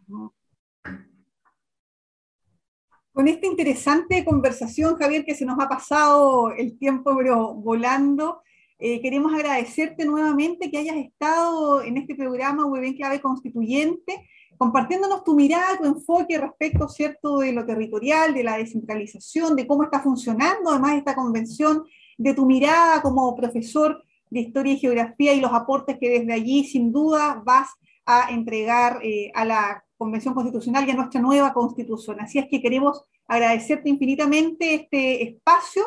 Con 3.15 3.30
esta 3.30 3.47
interesante 3.47 4.25
conversación, 4.25 4.97
Javier, 4.97 5.23
que 5.23 5.36
se 5.36 5.45
nos 5.45 5.58
ha 5.58 5.69
pasado 5.69 6.51
el 6.51 6.78
tiempo 6.78 7.15
pero 7.15 7.54
volando, 7.54 8.41
eh, 8.78 8.99
queremos 8.99 9.34
agradecerte 9.34 10.04
nuevamente 10.04 10.69
que 10.69 10.80
hayas 10.80 10.97
estado 10.97 11.82
en 11.82 11.95
este 11.95 12.13
programa 12.15 12.65
Web 12.65 12.84
en 12.84 12.97
Clave 12.97 13.21
Constituyente 13.21 14.28
compartiéndonos 14.58 15.23
tu 15.23 15.34
mirada, 15.34 15.78
tu 15.78 15.86
enfoque 15.86 16.38
respecto, 16.38 16.89
¿cierto?, 16.89 17.39
de 17.39 17.54
lo 17.54 17.65
territorial, 17.65 18.34
de 18.34 18.43
la 18.43 18.58
descentralización, 18.58 19.56
de 19.56 19.65
cómo 19.65 19.84
está 19.84 20.01
funcionando 20.01 20.71
además 20.71 20.97
esta 20.97 21.15
convención, 21.15 21.86
de 22.17 22.34
tu 22.34 22.45
mirada 22.45 23.01
como 23.01 23.34
profesor 23.34 24.04
de 24.30 24.41
Historia 24.41 24.73
y 24.73 24.80
Geografía 24.80 25.34
y 25.34 25.39
los 25.39 25.54
aportes 25.54 25.97
que 26.01 26.19
desde 26.19 26.34
allí, 26.34 26.65
sin 26.65 26.91
duda, 26.91 27.41
vas 27.45 27.69
a 28.06 28.30
entregar 28.32 28.99
eh, 29.04 29.32
a 29.34 29.45
la 29.45 29.85
Convención 29.98 30.34
Constitucional 30.34 30.88
y 30.88 30.92
a 30.92 30.96
nuestra 30.96 31.22
nueva 31.22 31.54
Constitución. 31.54 32.20
Así 32.20 32.40
es 32.40 32.48
que 32.50 32.62
queremos 32.62 33.04
agradecerte 33.28 33.90
infinitamente 33.90 34.74
este 34.76 35.24
espacio. 35.24 35.84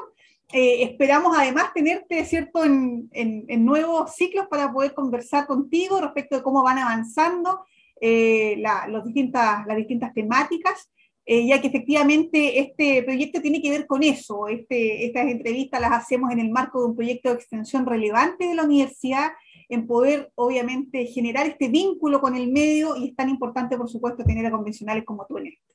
Eh, 0.53 0.83
esperamos 0.83 1.37
además 1.37 1.73
tenerte, 1.75 2.25
¿cierto?, 2.25 2.65
en, 2.65 3.09
en 3.13 3.65
nuevos 3.65 4.15
ciclos 4.15 4.47
para 4.49 4.73
poder 4.73 4.95
conversar 4.95 5.47
contigo 5.47 6.01
respecto 6.01 6.37
de 6.37 6.43
cómo 6.43 6.63
van 6.63 6.79
avanzando 6.79 7.61
eh, 8.01 8.63
distintas, 9.05 9.67
las 9.67 9.77
distintas 9.77 10.13
temáticas, 10.15 10.91
eh, 11.25 11.47
ya 11.47 11.61
que 11.61 11.69
efectivamente 11.69 12.61
este 12.61 13.03
proyecto 13.03 13.41
tiene 13.41 13.61
que 13.61 13.71
ver 13.71 13.87
con 13.87 14.03
eso. 14.03 14.49
Este, 14.49 15.07
estas 15.07 15.27
entrevistas 15.27 15.81
las 15.81 15.93
hacemos 15.93 16.31
en 16.33 16.41
el 16.41 16.51
marco 16.51 16.81
de 16.81 16.87
un 16.87 16.97
proyecto 16.97 17.29
de 17.29 17.37
extensión 17.37 17.87
relevante 17.87 18.47
de 18.47 18.55
la 18.55 18.65
universidad, 18.65 19.31
en 19.69 19.87
poder 19.87 20.33
obviamente 20.35 21.07
generar 21.07 21.47
este 21.47 21.69
vínculo 21.69 22.21
con 22.21 22.35
el 22.37 22.51
medio 22.51 22.97
y 22.97 23.09
es 23.09 23.17
tan 23.17 23.29
importante, 23.29 23.77
por 23.77 23.89
supuesto, 23.89 24.25
tener 24.25 24.47
a 24.47 24.51
convencionales 24.51 25.05
como 25.05 25.27
tú 25.27 25.39
en 25.39 25.49
esto. 25.49 25.75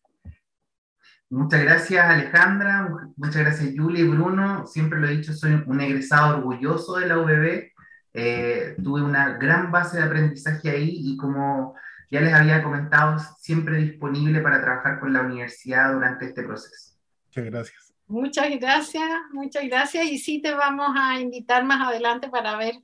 Muchas 1.29 1.63
gracias 1.63 2.05
Alejandra, 2.05 2.89
muchas 3.15 3.41
gracias 3.41 3.73
Julia 3.75 4.03
y 4.03 4.07
Bruno. 4.07 4.67
Siempre 4.67 4.99
lo 4.99 5.07
he 5.07 5.17
dicho, 5.17 5.33
soy 5.33 5.63
un 5.65 5.81
egresado 5.81 6.37
orgulloso 6.37 6.97
de 6.97 7.07
la 7.07 7.17
UBB. 7.17 7.71
Eh, 8.13 8.75
tuve 8.83 9.01
una 9.01 9.37
gran 9.37 9.71
base 9.71 9.97
de 9.97 10.03
aprendizaje 10.03 10.69
ahí 10.69 10.95
y 10.95 11.17
como 11.17 11.75
ya 12.11 12.21
les 12.21 12.31
había 12.31 12.61
comentado, 12.61 13.17
siempre 13.39 13.77
disponible 13.77 14.39
para 14.41 14.61
trabajar 14.61 14.99
con 14.99 15.13
la 15.13 15.21
universidad 15.21 15.93
durante 15.93 16.25
este 16.25 16.43
proceso. 16.43 16.95
Muchas 17.25 17.45
gracias. 17.45 17.93
Muchas 18.05 18.49
gracias, 18.59 19.09
muchas 19.31 19.63
gracias. 19.65 20.05
Y 20.05 20.19
sí 20.19 20.39
te 20.39 20.53
vamos 20.53 20.91
a 20.95 21.19
invitar 21.19 21.65
más 21.65 21.87
adelante 21.87 22.29
para 22.29 22.55
ver 22.55 22.75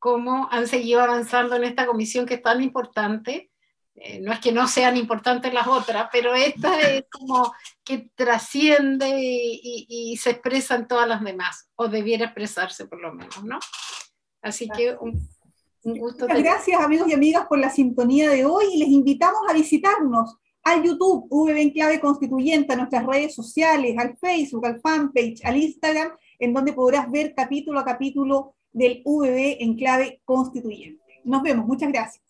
cómo 0.00 0.48
han 0.50 0.66
seguido 0.66 1.00
avanzando 1.00 1.54
en 1.54 1.62
esta 1.62 1.86
comisión 1.86 2.26
que 2.26 2.34
es 2.34 2.42
tan 2.42 2.60
importante. 2.60 3.52
Eh, 3.94 4.20
no 4.20 4.32
es 4.32 4.40
que 4.40 4.50
no 4.50 4.66
sean 4.66 4.96
importantes 4.96 5.54
las 5.54 5.68
otras, 5.68 6.08
pero 6.10 6.34
esta 6.34 6.80
es 6.80 7.04
como 7.10 7.52
que 7.84 8.10
trasciende 8.16 9.08
y, 9.08 9.86
y, 9.88 10.16
se 10.16 10.30
expresa 10.30 10.74
en 10.74 10.88
todas 10.88 11.06
las 11.06 11.22
demás, 11.22 11.68
o 11.76 11.86
debiera 11.86 12.24
expresarse 12.24 12.86
por 12.86 13.00
lo 13.00 13.12
menos, 13.12 13.44
¿no? 13.44 13.58
Así 14.40 14.68
que 14.70 14.96
un, 14.98 15.28
Muchas 15.82 16.28
gracias 16.28 16.78
amigos 16.78 17.08
y 17.08 17.14
amigas 17.14 17.46
por 17.46 17.58
la 17.58 17.70
sintonía 17.70 18.28
de 18.28 18.44
hoy 18.44 18.66
y 18.74 18.78
les 18.78 18.88
invitamos 18.88 19.40
a 19.48 19.54
visitarnos 19.54 20.36
al 20.62 20.82
YouTube 20.82 21.26
VB 21.30 21.56
en 21.56 21.70
Clave 21.70 22.00
Constituyente, 22.00 22.74
a 22.74 22.76
nuestras 22.76 23.06
redes 23.06 23.34
sociales, 23.34 23.96
al 23.96 24.14
Facebook, 24.18 24.66
al 24.66 24.78
fanpage, 24.78 25.42
al 25.42 25.56
Instagram, 25.56 26.12
en 26.38 26.52
donde 26.52 26.74
podrás 26.74 27.10
ver 27.10 27.32
capítulo 27.34 27.80
a 27.80 27.84
capítulo 27.84 28.56
del 28.72 29.02
VB 29.04 29.56
en 29.60 29.76
clave 29.76 30.20
constituyente. 30.24 31.20
Nos 31.24 31.42
vemos, 31.42 31.66
muchas 31.66 31.90
gracias. 31.90 32.22